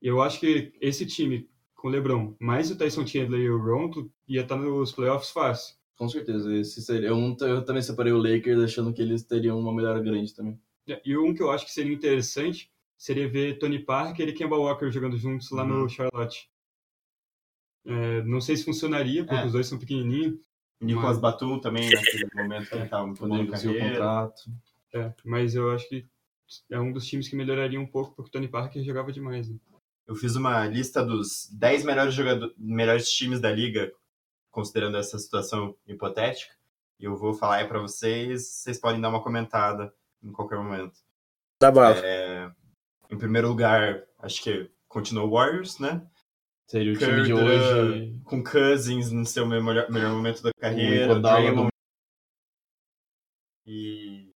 [0.00, 3.58] E eu acho que esse time com o LeBron, mais o Tyson Chandler e o
[3.58, 5.74] Rondo, ia estar nos playoffs fácil.
[5.96, 6.54] Com certeza.
[6.54, 10.32] Esse seria um, eu também separei o Lakers achando que eles teriam uma melhora grande
[10.32, 10.56] também.
[10.88, 14.56] É, e um que eu acho que seria interessante seria ver Tony Parker e Kemba
[14.56, 15.82] Walker jogando juntos lá uhum.
[15.82, 16.48] no Charlotte.
[17.86, 19.46] É, não sei se funcionaria, porque é.
[19.46, 20.38] os dois são pequenininhos.
[20.80, 21.20] Nicolas mas...
[21.20, 24.42] Batum também, naquele momento que ele estava muito bom o contrato.
[24.92, 26.06] É, mas eu acho que
[26.70, 29.48] é um dos times que melhoraria um pouco, porque o Tony Parker jogava demais.
[29.48, 29.56] Né?
[30.06, 33.92] Eu fiz uma lista dos 10 melhores, jogadores, melhores times da liga,
[34.50, 36.54] considerando essa situação hipotética.
[37.00, 39.92] E eu vou falar aí para vocês, vocês podem dar uma comentada
[40.24, 40.98] em qualquer momento.
[41.58, 41.84] Tá bom.
[41.84, 42.50] É,
[43.10, 46.04] em primeiro lugar, acho que continua o Warriors, né?
[46.66, 48.18] Seria o time de hoje.
[48.24, 51.20] Com Cousins no seu melhor, melhor momento da carreira.
[51.20, 51.68] Draymond.
[53.66, 54.32] E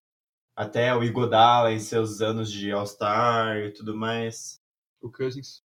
[0.56, 4.60] até o Igodala em seus anos de All-Star e tudo mais.
[5.02, 5.64] O Cousins.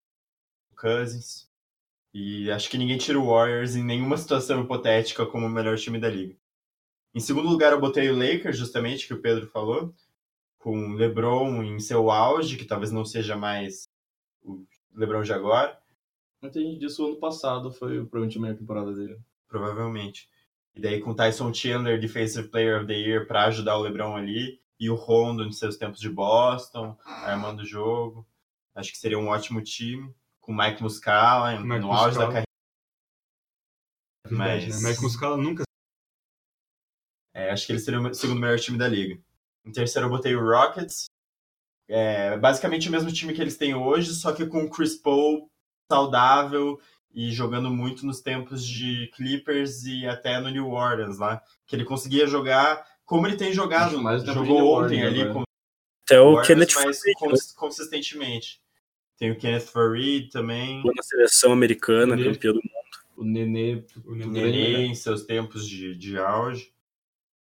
[0.72, 1.50] O Cousins.
[2.14, 6.00] E acho que ninguém tira o Warriors em nenhuma situação hipotética como o melhor time
[6.00, 6.36] da liga.
[7.14, 9.94] Em segundo lugar, eu botei o Lakers, justamente, que o Pedro falou,
[10.60, 13.88] com LeBron em seu auge, que talvez não seja mais
[14.44, 15.82] o LeBron de agora.
[16.42, 19.20] Muita gente disse o ano passado foi provavelmente a melhor temporada dele.
[19.48, 20.30] Provavelmente.
[20.76, 24.62] E daí com Tyson Chandler, Defensive Player of the Year, para ajudar o LeBron ali
[24.80, 28.28] e o Rondo em seus tempos de Boston, armando o jogo.
[28.76, 32.46] Acho que seria um ótimo time, com o Mike Muscala Mike no auge da carreira.
[34.30, 34.82] Mas...
[34.82, 34.90] Né?
[34.90, 35.64] Mike Muscala nunca.
[37.34, 39.22] É, acho que ele seria o segundo melhor time da liga.
[39.66, 41.06] Em terceiro eu botei o Rockets.
[41.88, 45.50] É, basicamente o mesmo time que eles têm hoje, só que com o Chris Paul
[45.92, 46.80] saudável
[47.12, 51.84] e jogando muito nos tempos de Clippers e até no New Orleans lá, que ele
[51.84, 55.44] conseguia jogar como ele tem jogado, mas jogou ontem ali com
[56.04, 58.60] até o Kenneth mais cons consistentemente.
[59.18, 60.82] Tem o Kenneth Farid também.
[60.84, 62.80] Na seleção americana, campeão do mundo.
[63.18, 66.72] O Nenê, o Nenê em seus tempos de, de auge.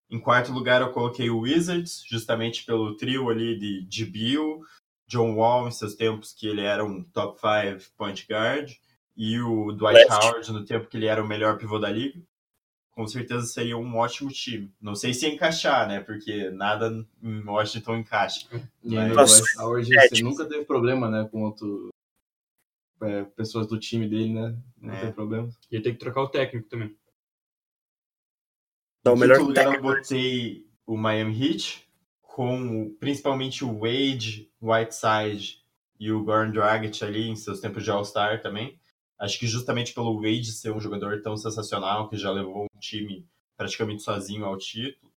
[0.09, 4.61] Em quarto lugar, eu coloquei o Wizards, justamente pelo trio ali de, de Bill,
[5.07, 8.71] John Wall em seus tempos que ele era um top 5 point guard,
[9.15, 10.11] e o Dwight.
[10.11, 12.21] Howard no tempo que ele era o melhor pivô da liga
[12.97, 14.73] com certeza seria um ótimo time.
[14.81, 15.99] Não sei se encaixar, né?
[15.99, 18.47] Porque nada em Washington encaixa.
[18.83, 19.55] E Mas...
[19.59, 21.29] Howard você nunca teve problema, né?
[21.31, 21.89] Com outro,
[23.03, 24.57] é, pessoas do time dele, né?
[24.81, 25.01] Não é.
[25.01, 25.47] tem problema.
[25.71, 26.97] Ia ter que trocar o técnico também.
[29.07, 31.87] Então, o melhor lugar eu botei o Miami Heat,
[32.21, 35.57] com principalmente o Wade, Whiteside
[35.99, 38.79] e o Goran Dragic ali em seus tempos de All-Star também.
[39.19, 43.25] Acho que justamente pelo Wade ser um jogador tão sensacional, que já levou um time
[43.57, 45.11] praticamente sozinho ao título,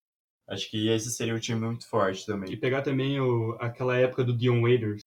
[0.48, 2.56] acho que esse seria um time muito forte E também.
[2.56, 5.02] pegar também o, aquela época do Dion Waiters,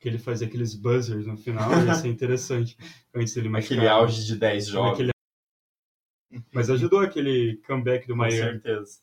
[0.00, 2.76] que ele fazia aqueles buzzers no final, ia ser interessante.
[3.14, 3.76] Antes dele machucar.
[3.78, 5.10] Aquele auge de 10 jogos, Naquele-
[6.52, 8.36] Mas ajudou aquele comeback do com Miami.
[8.36, 8.98] certeza.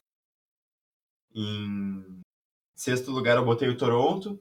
[1.33, 2.21] Em
[2.75, 4.39] sexto lugar eu botei o Toronto,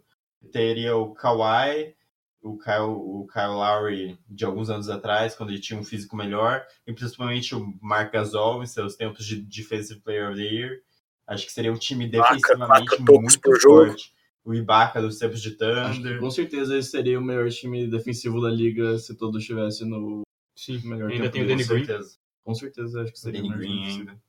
[0.52, 1.94] teria o Kawhi,
[2.42, 6.64] o Kyle, o Kyle Lowry de alguns anos atrás, quando ele tinha um físico melhor,
[6.86, 10.80] e principalmente o Marc Gasol em seus tempos de Defensive Player of the Year.
[11.26, 13.86] Acho que seria um time defensivamente tocos muito por jogo.
[13.86, 14.12] forte.
[14.44, 16.20] O Ibaka dos tempos de que Thunder.
[16.20, 20.20] com certeza esse seria o melhor time defensivo da liga se todos estivessem no
[20.54, 21.48] Sim, melhor ainda tempo tem o.
[21.48, 21.86] Danny com Green.
[21.86, 22.18] certeza.
[22.44, 24.22] Com certeza acho que seria Danny o melhor Green ainda.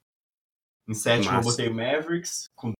[0.87, 1.47] Em sétimo Massa.
[1.47, 2.71] eu botei o Mavericks, com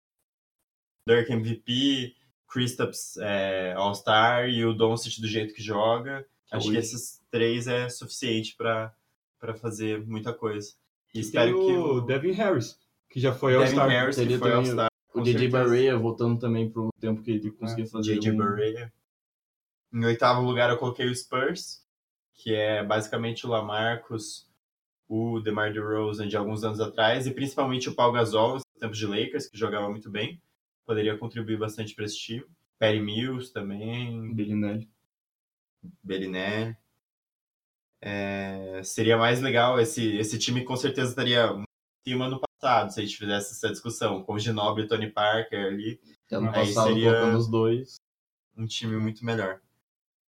[1.08, 2.16] Dirk MVP,
[2.48, 6.26] Kristaps é, All-Star e o Doncic do jeito que joga.
[6.48, 8.94] Que é Acho o que esses três é suficiente pra
[9.60, 10.74] fazer muita coisa.
[11.14, 12.80] E E espero tem que o o Devin Harris,
[13.10, 13.90] que já foi Devin All-Star.
[13.90, 15.48] Harris, que foi também All-Star, O JJ.
[15.50, 18.20] Barea voltando também pro tempo que ele conseguia fazer.
[18.20, 18.38] JJ um...
[18.38, 18.94] Barea.
[19.94, 21.84] Em oitavo lugar eu coloquei o Spurs,
[22.34, 24.50] que é basicamente o Lamarcus,
[25.08, 29.06] o DeMar DeRozan de alguns anos atrás, e principalmente o Paul Gasol, nos tempos de
[29.06, 30.42] Lakers, que jogava muito bem.
[30.86, 32.46] Poderia contribuir bastante para esse time.
[32.80, 34.90] Perry Mills também, Bellinelli.
[36.04, 36.76] Bellinelli.
[38.02, 41.64] É, seria mais legal, esse, esse time com certeza estaria em
[42.08, 45.66] cima do passado, se a gente fizesse essa discussão, com o Ginobili e Tony Parker
[45.68, 46.00] ali,
[46.32, 47.96] ano Aí passado seria- colocando os dois.
[48.56, 49.60] um time muito melhor.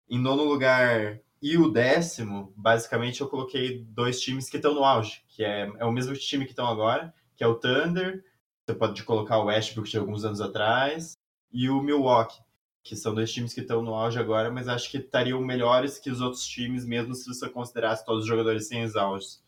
[0.09, 5.23] Em nono lugar e o décimo, basicamente eu coloquei dois times que estão no auge,
[5.29, 8.25] que é, é o mesmo time que estão agora, que é o Thunder,
[8.65, 11.13] você pode colocar o Westbrook de alguns anos atrás,
[11.53, 12.41] e o Milwaukee,
[12.83, 16.11] que são dois times que estão no auge agora, mas acho que estariam melhores que
[16.11, 19.43] os outros times, mesmo se você considerasse todos os jogadores sem os auges.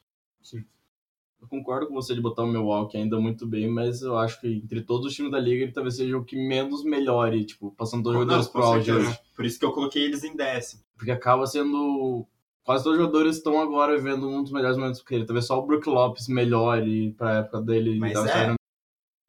[1.41, 4.49] Eu concordo com você de botar o Milwaukee ainda muito bem, mas eu acho que
[4.49, 8.03] entre todos os times da liga ele talvez seja o que menos melhore, tipo, passando
[8.03, 9.19] todos os Não, jogadores pro auge hoje.
[9.37, 10.83] Por isso que eu coloquei eles em décimo.
[10.97, 12.27] Porque acaba sendo.
[12.65, 15.25] Quase todos os jogadores estão agora vivendo um dos melhores momentos que ele.
[15.25, 17.99] Talvez só o Brook Lopes melhore pra época dele.
[17.99, 18.27] Mas é.
[18.29, 18.57] saindo-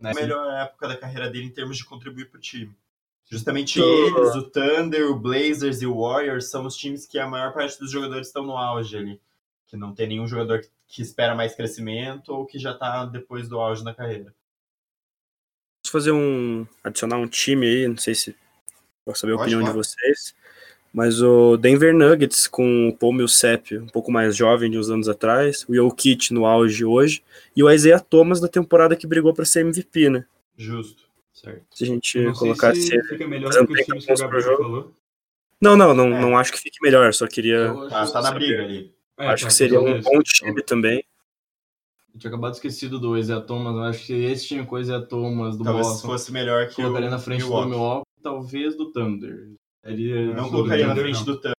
[0.01, 2.71] a melhor época da carreira dele em termos de contribuir pro time.
[3.29, 7.27] Justamente Tô- eles, o Thunder, o Blazers e o Warriors são os times que a
[7.27, 9.21] maior parte dos jogadores estão no auge ali.
[9.69, 13.47] Que não tem nenhum jogador que- que espera mais crescimento ou que já tá depois
[13.47, 14.33] do auge na carreira.
[15.83, 16.65] Posso fazer um.
[16.83, 18.35] adicionar um time aí, não sei se.
[19.05, 19.83] Posso saber a Pode, opinião de claro.
[19.83, 20.35] vocês.
[20.91, 25.07] Mas o Denver Nuggets com o Paul Millsap, um pouco mais jovem de uns anos
[25.07, 27.23] atrás, o Jokic no auge hoje,
[27.55, 30.25] e o Isaiah Thomas da temporada que brigou para ser MVP, né?
[30.57, 31.03] Justo.
[31.31, 31.63] Certo.
[31.71, 32.81] Se a gente Não sei colocasse.
[32.81, 34.95] se fica melhor do que os times que o 30 pontos por Gabriel falou.
[35.61, 36.19] Não, não, não, É.
[36.21, 37.55] não acho que fique melhor, só queria.
[37.57, 38.91] Eu Tá, tá na briga ali.
[39.19, 41.03] É, acho tá, que seria um bom time também.
[42.13, 45.05] eu tinha acabado esquecido do Isaiah Thomas, eu acho que esse time com o Isaiah
[45.05, 47.63] Thomas do Talvez Boston fosse melhor que o colocaria na frente Milwaukee.
[47.65, 49.51] do Milwaukee, talvez do Thunder.
[49.83, 51.25] Ele Não colocaria na frente não.
[51.25, 51.53] do Thunder.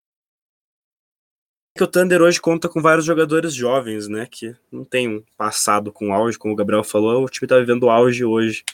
[1.76, 4.26] que o Thunder hoje conta com vários jogadores jovens, né?
[4.30, 7.84] Que não tem um passado com auge, como o Gabriel falou, o time tá vivendo
[7.84, 8.64] o auge hoje.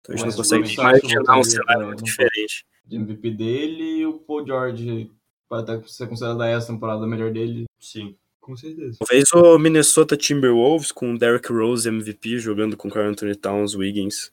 [0.00, 2.64] Então a gente Mas não consegue o imaginar um cenário muito diferente.
[2.84, 5.10] de MVP dele e o Paul George
[5.48, 7.64] vai até ser considerado essa temporada a melhor dele.
[7.80, 8.16] Sim.
[8.46, 8.96] Com certeza.
[9.00, 13.74] Talvez o Minnesota Timberwolves com o Derrick Rose MVP jogando com o Carl Anthony Towns,
[13.74, 14.32] Wiggins.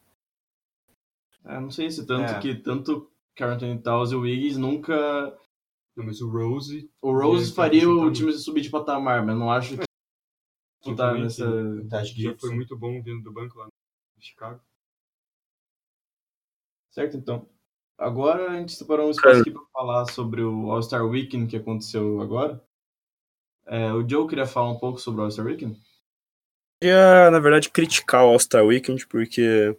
[1.43, 2.39] Ah, não sei se tanto É.
[2.39, 4.95] que tanto Carl Anthony Towns e o Wiggins nunca.
[5.95, 6.91] Não, mas o Rose.
[7.01, 9.83] O Rose faria o acrescentar time subir de patamar, mas não acho que
[10.83, 11.43] Sim, tá nessa.
[11.89, 13.71] Taj Já foi muito bom vindo do banco lá no
[14.21, 14.61] Chicago.
[16.91, 17.49] Certo, então.
[17.97, 22.21] Agora a gente separou um espaço aqui para falar sobre o All-Star Weekend que aconteceu
[22.21, 22.63] agora.
[23.65, 25.79] É, o Joe queria falar um pouco sobre o All-Star Weekend?
[26.83, 29.75] queria, na verdade, criticar o All-Star Weekend, porque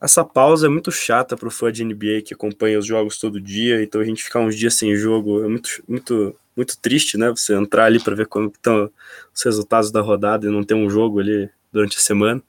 [0.00, 3.80] essa pausa é muito chata pro fã de NBA que acompanha os jogos todo dia,
[3.84, 7.30] então a gente ficar uns dias sem jogo é muito, muito, muito triste, né?
[7.30, 8.90] Você entrar ali para ver como estão
[9.32, 12.42] os resultados da rodada e não ter um jogo ali durante a semana.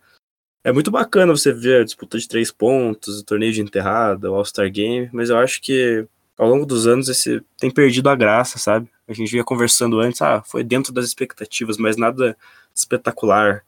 [0.64, 4.36] É muito bacana você ver a disputa de três pontos, o torneio de enterrada, o
[4.36, 6.08] All-Star Game, mas eu acho que
[6.38, 8.90] ao longo dos anos esse tem perdido a graça, sabe?
[9.08, 12.38] A gente vinha conversando antes, ah, foi dentro das expectativas, mas nada
[12.74, 13.64] espetacular.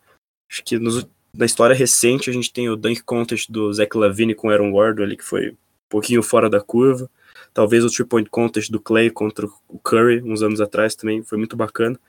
[0.50, 4.36] Acho que nos, na história recente a gente tem o Dunk Contest do Zach Lavine
[4.36, 5.58] com Aaron Gordon ali, que foi um
[5.90, 7.10] pouquinho fora da curva.
[7.54, 11.38] Talvez o Three Point Contest do Clay contra o Curry, uns anos atrás também, foi
[11.38, 12.00] muito bacana.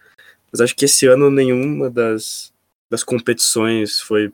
[0.50, 2.52] Mas acho que esse ano nenhuma das,
[2.90, 4.32] das competições foi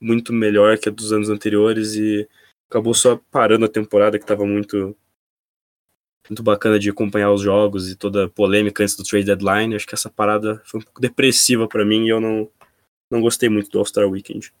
[0.00, 2.28] muito melhor que a dos anos anteriores e
[2.68, 4.96] acabou só parando a temporada que estava muito
[6.32, 9.74] muito bacana de acompanhar os jogos e toda a polêmica antes do trade deadline.
[9.74, 12.50] Acho que essa parada foi um pouco depressiva para mim e eu não,
[13.10, 14.52] não gostei muito do All-Star Weekend.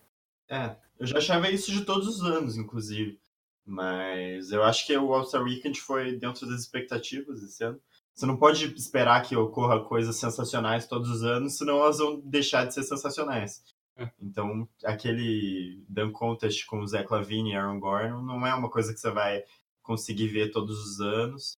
[0.50, 3.18] É, eu já achava isso de todos os anos, inclusive.
[3.64, 7.80] Mas eu acho que o All-Star Weekend foi dentro das expectativas esse ano.
[8.14, 12.66] Você não pode esperar que ocorra coisas sensacionais todos os anos, senão elas vão deixar
[12.66, 13.62] de ser sensacionais.
[13.96, 14.10] É.
[14.20, 18.92] Então, aquele dunk contest com o Zach Lavine e Aaron Gordon não é uma coisa
[18.92, 19.42] que você vai
[19.82, 21.56] conseguir ver todos os anos.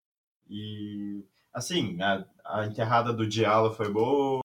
[0.48, 4.40] E, assim, a, a enterrada do Diallo foi boa,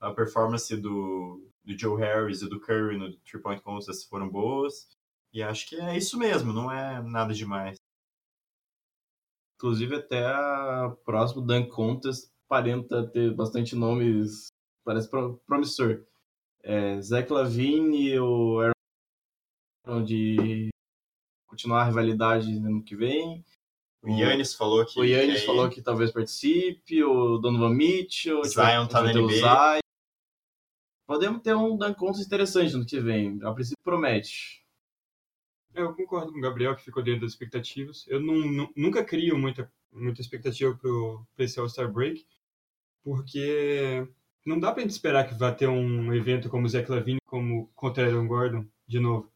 [0.00, 4.88] a performance do, do Joe Harris e do Curry no Three Point Contest foram boas.
[5.32, 7.76] E acho que é isso mesmo, não é nada demais.
[9.56, 14.48] Inclusive, até a próximo Dunk Contest aparenta ter bastante nomes,
[14.84, 16.04] parece pro- promissor.
[16.62, 18.60] É, Zach Lavine o
[19.86, 20.70] Aaron de
[21.46, 23.44] continuar a rivalidade no ano que vem.
[24.02, 24.98] O Yannis falou que.
[24.98, 29.80] O Yannis que falou que talvez participe, o Donovan Mitchell, Zion tá na NBA.
[31.06, 33.38] Podemos ter um Dunk Contest interessante no ano que vem.
[33.42, 34.64] A princípio promete.
[35.74, 38.04] É, Eu concordo com o Gabriel, que ficou dentro das expectativas.
[38.08, 42.24] Eu não, nu- nunca crio muita, muita expectativa pro, pra esse All-Star Break,
[43.02, 44.06] porque
[44.46, 47.68] não dá pra gente esperar que vá ter um evento como o Zach Lavine como
[47.74, 49.30] contra Aaron Gordon de novo.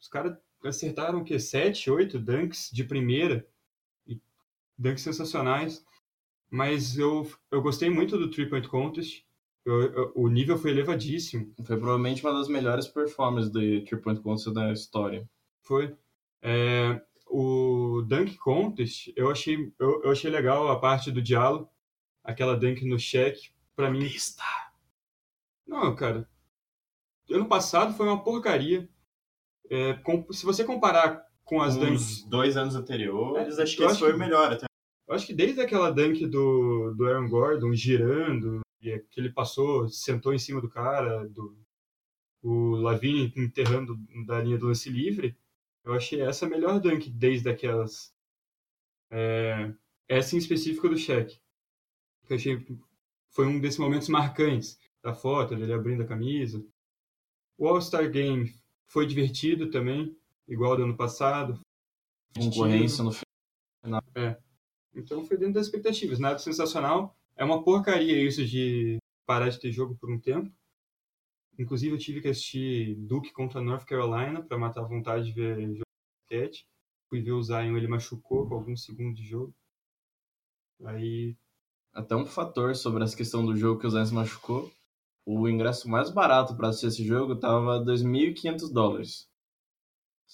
[0.00, 1.38] Os caras acertaram o quê?
[1.38, 3.46] 7, 8 dunks de primeira,
[4.78, 5.84] dunks sensacionais.
[6.50, 9.24] Mas eu, eu gostei muito do Three Point Contest.
[9.64, 11.52] Eu- eu- o nível foi elevadíssimo.
[11.64, 15.28] Foi provavelmente uma das melhores performances de Three Point Contest da história.
[15.62, 15.96] Foi.
[16.42, 21.68] É, o Dunk Contest, eu achei, eu, eu achei legal a parte do Diallo,
[22.22, 23.36] aquela dunk no check.
[23.74, 24.06] Pra mim,
[25.66, 26.28] não, cara.
[27.30, 28.88] Ano passado foi uma porcaria.
[29.70, 32.18] É, com- se você comparar com as dunks.
[32.18, 34.66] Os dois anos anteriores, É, acho que esse foi que- o melhor até.
[35.06, 39.88] Eu acho que desde aquela dunk do, do Aaron Gordon girando, e que ele passou,
[39.88, 41.56] sentou em cima do cara, do,
[42.42, 45.36] o Lavine enterrando da linha do lance livre,
[45.84, 48.14] eu achei essa a melhor dunk desde aquelas.
[49.10, 49.72] É,
[50.08, 51.38] essa em específico do cheque.
[52.26, 52.66] Que eu achei
[53.30, 56.64] foi um desses momentos marcantes da foto, dele abrindo a camisa.
[57.58, 58.54] O All-Star Game
[58.86, 60.16] foi divertido também,
[60.48, 61.60] igual ao do ano passado.
[62.36, 64.02] Concorrência no final.
[64.94, 67.16] Então foi dentro das expectativas, nada sensacional.
[67.36, 70.52] É uma porcaria isso de parar de ter jogo por um tempo.
[71.58, 75.60] Inclusive eu tive que assistir Duke contra North Carolina para matar a vontade de ver
[75.60, 75.82] jogo de
[76.30, 76.66] basquete.
[77.08, 79.54] Fui ver o Zion, ele machucou com alguns segundos de jogo.
[80.84, 81.36] Aí,
[81.92, 84.70] Até um fator sobre essa questão do jogo que o Zion se machucou.
[85.24, 89.28] O ingresso mais barato para assistir esse jogo tava 2.500 dólares.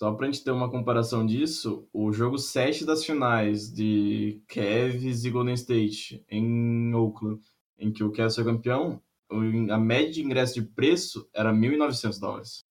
[0.00, 5.30] Só pra gente ter uma comparação disso, o jogo 7 das finais de Cavs e
[5.30, 7.38] Golden State em Oakland,
[7.78, 12.64] em que o Cavs foi campeão, a média de ingresso de preço era 1.900 dólares.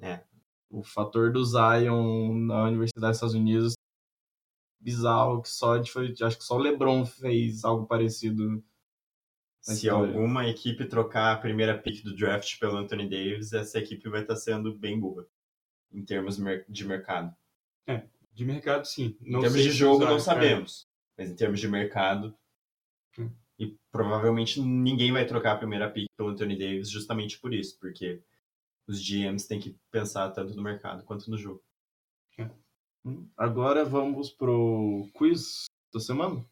[0.00, 0.24] É.
[0.70, 3.74] O fator do Zion na Universidade dos Estados Unidos
[4.80, 8.64] bizarro que só a foi, acho que só o LeBron fez algo parecido.
[9.60, 10.14] Se história.
[10.14, 14.36] alguma equipe trocar a primeira pick do draft pelo Anthony Davis, essa equipe vai estar
[14.36, 15.26] sendo bem burra
[15.92, 16.36] em termos
[16.68, 17.34] de mercado.
[18.32, 19.16] de mercado, sim.
[19.20, 20.88] Não em termos sei de jogo, Zion- não sabemos.
[21.18, 22.34] Mas em termos de mercado.
[23.18, 23.30] Hum.
[23.58, 28.22] E provavelmente ninguém vai trocar a primeira pick pelo Anthony Davis justamente por isso, porque
[28.86, 31.62] os GMs têm que pensar tanto no mercado quanto no jogo.
[33.36, 36.44] Agora vamos pro quiz da semana.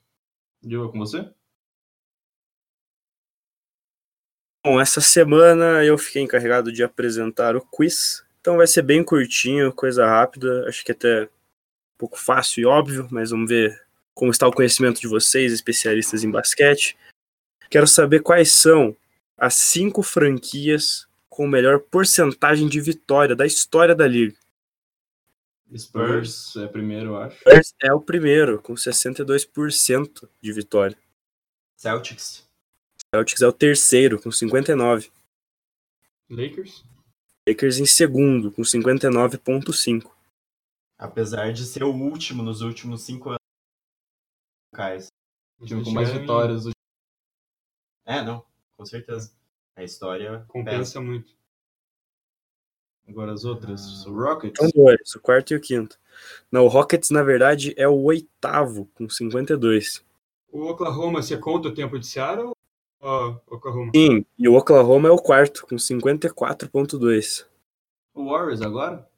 [0.63, 1.33] Diego, é com você?
[4.65, 9.71] Bom, essa semana eu fiquei encarregado de apresentar o quiz, então vai ser bem curtinho,
[9.75, 11.29] coisa rápida, acho que até um
[11.99, 13.79] pouco fácil e óbvio, mas vamos ver
[14.15, 16.97] como está o conhecimento de vocês, especialistas em basquete.
[17.69, 18.97] Quero saber quais são
[19.37, 24.35] as cinco franquias com melhor porcentagem de vitória da história da liga.
[25.77, 27.37] Spurs é primeiro, eu acho.
[27.41, 30.97] Spurs é o primeiro, com 62% de vitória.
[31.77, 32.49] Celtics.
[33.15, 35.11] Celtics é o terceiro, com 59%.
[36.31, 36.88] Lakers.
[37.49, 40.11] Lakers em segundo, com 59,5%.
[40.99, 43.39] Apesar de ser o último nos últimos cinco anos.
[44.75, 45.07] Cais.
[45.59, 46.65] O time com mais vitórias.
[48.05, 48.45] É, não,
[48.77, 49.33] com certeza.
[49.77, 50.45] A história pesa.
[50.49, 51.37] Compensa muito.
[53.09, 54.05] Agora as outras.
[54.05, 54.11] Ah.
[54.11, 54.59] O Rockets.
[54.61, 55.99] São dois, o quarto e o quinto.
[56.51, 60.05] Não, o Rockets, na verdade, é o oitavo, com 52.
[60.51, 62.53] O Oklahoma, você conta o tempo de Seattle?
[63.01, 63.93] Ó, Oklahoma.
[63.95, 67.47] Sim, e o Oklahoma é o quarto, com 54,2.
[68.15, 69.09] O Warriors agora?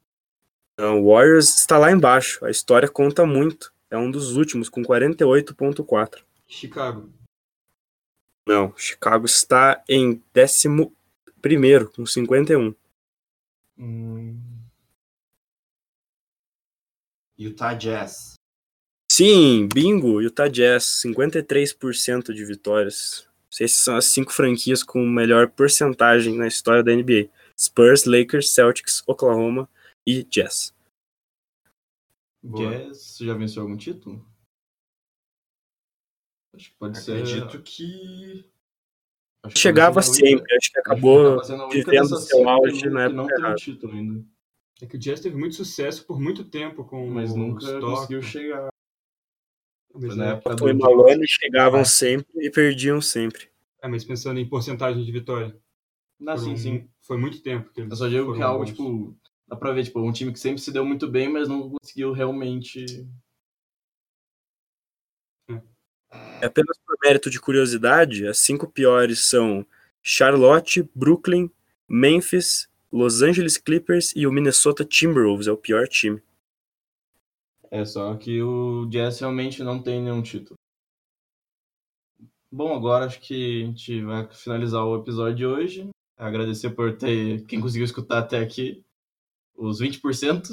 [0.73, 3.73] Então, o Warriors está lá embaixo, a história conta muito.
[3.89, 6.23] é um dos últimos, com 48,4.
[6.47, 7.11] Chicago.
[8.47, 10.91] Não, Chicago está em 11
[11.41, 12.73] primeiro, com 51.
[13.77, 14.39] Hum,
[17.37, 18.35] Utah Jazz.
[19.11, 23.27] Sim, bingo, Utah Jazz, 53% de vitórias.
[23.51, 27.29] Essas são as cinco franquias com melhor porcentagem na história da NBA.
[27.59, 29.69] Spurs, Lakers, Celtics, Oklahoma
[30.07, 30.73] e Jazz.
[32.41, 32.71] Boa.
[32.71, 34.25] Jazz já venceu algum título?
[36.55, 37.61] Acho que pode Acredito ser.
[37.61, 38.49] que.
[39.43, 42.17] acho que Chegava única- sempre, acho que acho que acabou acaba sendo a única vivendo
[42.19, 43.55] seu auge que na não época tem um errada.
[43.55, 44.25] título ainda.
[44.81, 47.91] É que o Jazz teve muito sucesso por muito tempo com Mas o nunca Stockton.
[47.95, 48.70] conseguiu chegar.
[49.93, 53.49] Mas, na é, época do Malone, chegavam sempre e perdiam sempre.
[53.83, 55.55] é, mas pensando em porcentagem de vitória.
[56.27, 56.89] Ah, sim, foram- sim.
[57.01, 58.69] Foi muito tempo que eles Eu só digo que é algo, bons.
[58.71, 59.17] tipo,
[59.47, 62.11] dá pra ver, tipo, um time que sempre se deu muito bem, mas não conseguiu
[62.13, 62.85] realmente.
[66.41, 69.65] É Apenas por mérito de curiosidade, as cinco piores são
[70.01, 71.49] Charlotte, Brooklyn,
[71.87, 76.21] Memphis, Los Angeles Clippers e o Minnesota Timberwolves, é o pior time.
[77.71, 80.59] É só que o Jazz realmente não tem nenhum título.
[82.51, 85.89] Bom, agora acho que a gente vai finalizar o episódio de hoje.
[86.17, 88.83] Agradecer por ter quem conseguiu escutar até aqui.
[89.55, 90.49] Os 20%.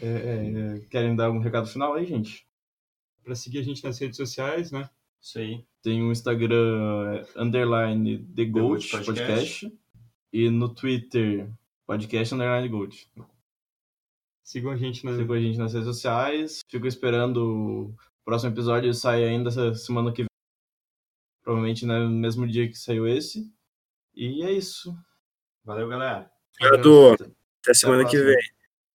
[0.00, 2.46] É, é, querem dar algum recado final aí, gente?
[3.24, 4.88] Pra seguir a gente nas redes sociais, né?
[5.20, 5.66] Isso aí.
[5.82, 9.06] Tem o Instagram é, underline The Gold Gold podcast.
[9.06, 9.78] Podcast.
[10.32, 11.50] E no Twitter,
[11.84, 13.10] podcast underline Gold.
[14.48, 16.60] Sigam a gente nas Sigam a gente nas redes sociais.
[16.70, 17.94] Fico esperando o
[18.24, 20.28] próximo episódio sair ainda essa semana que vem.
[21.42, 23.52] Provavelmente né, no mesmo dia que saiu esse.
[24.14, 24.96] E é isso.
[25.62, 26.30] Valeu, galera.
[26.62, 28.24] Obrigado, Até até a semana que próxima.
[28.24, 28.57] vem.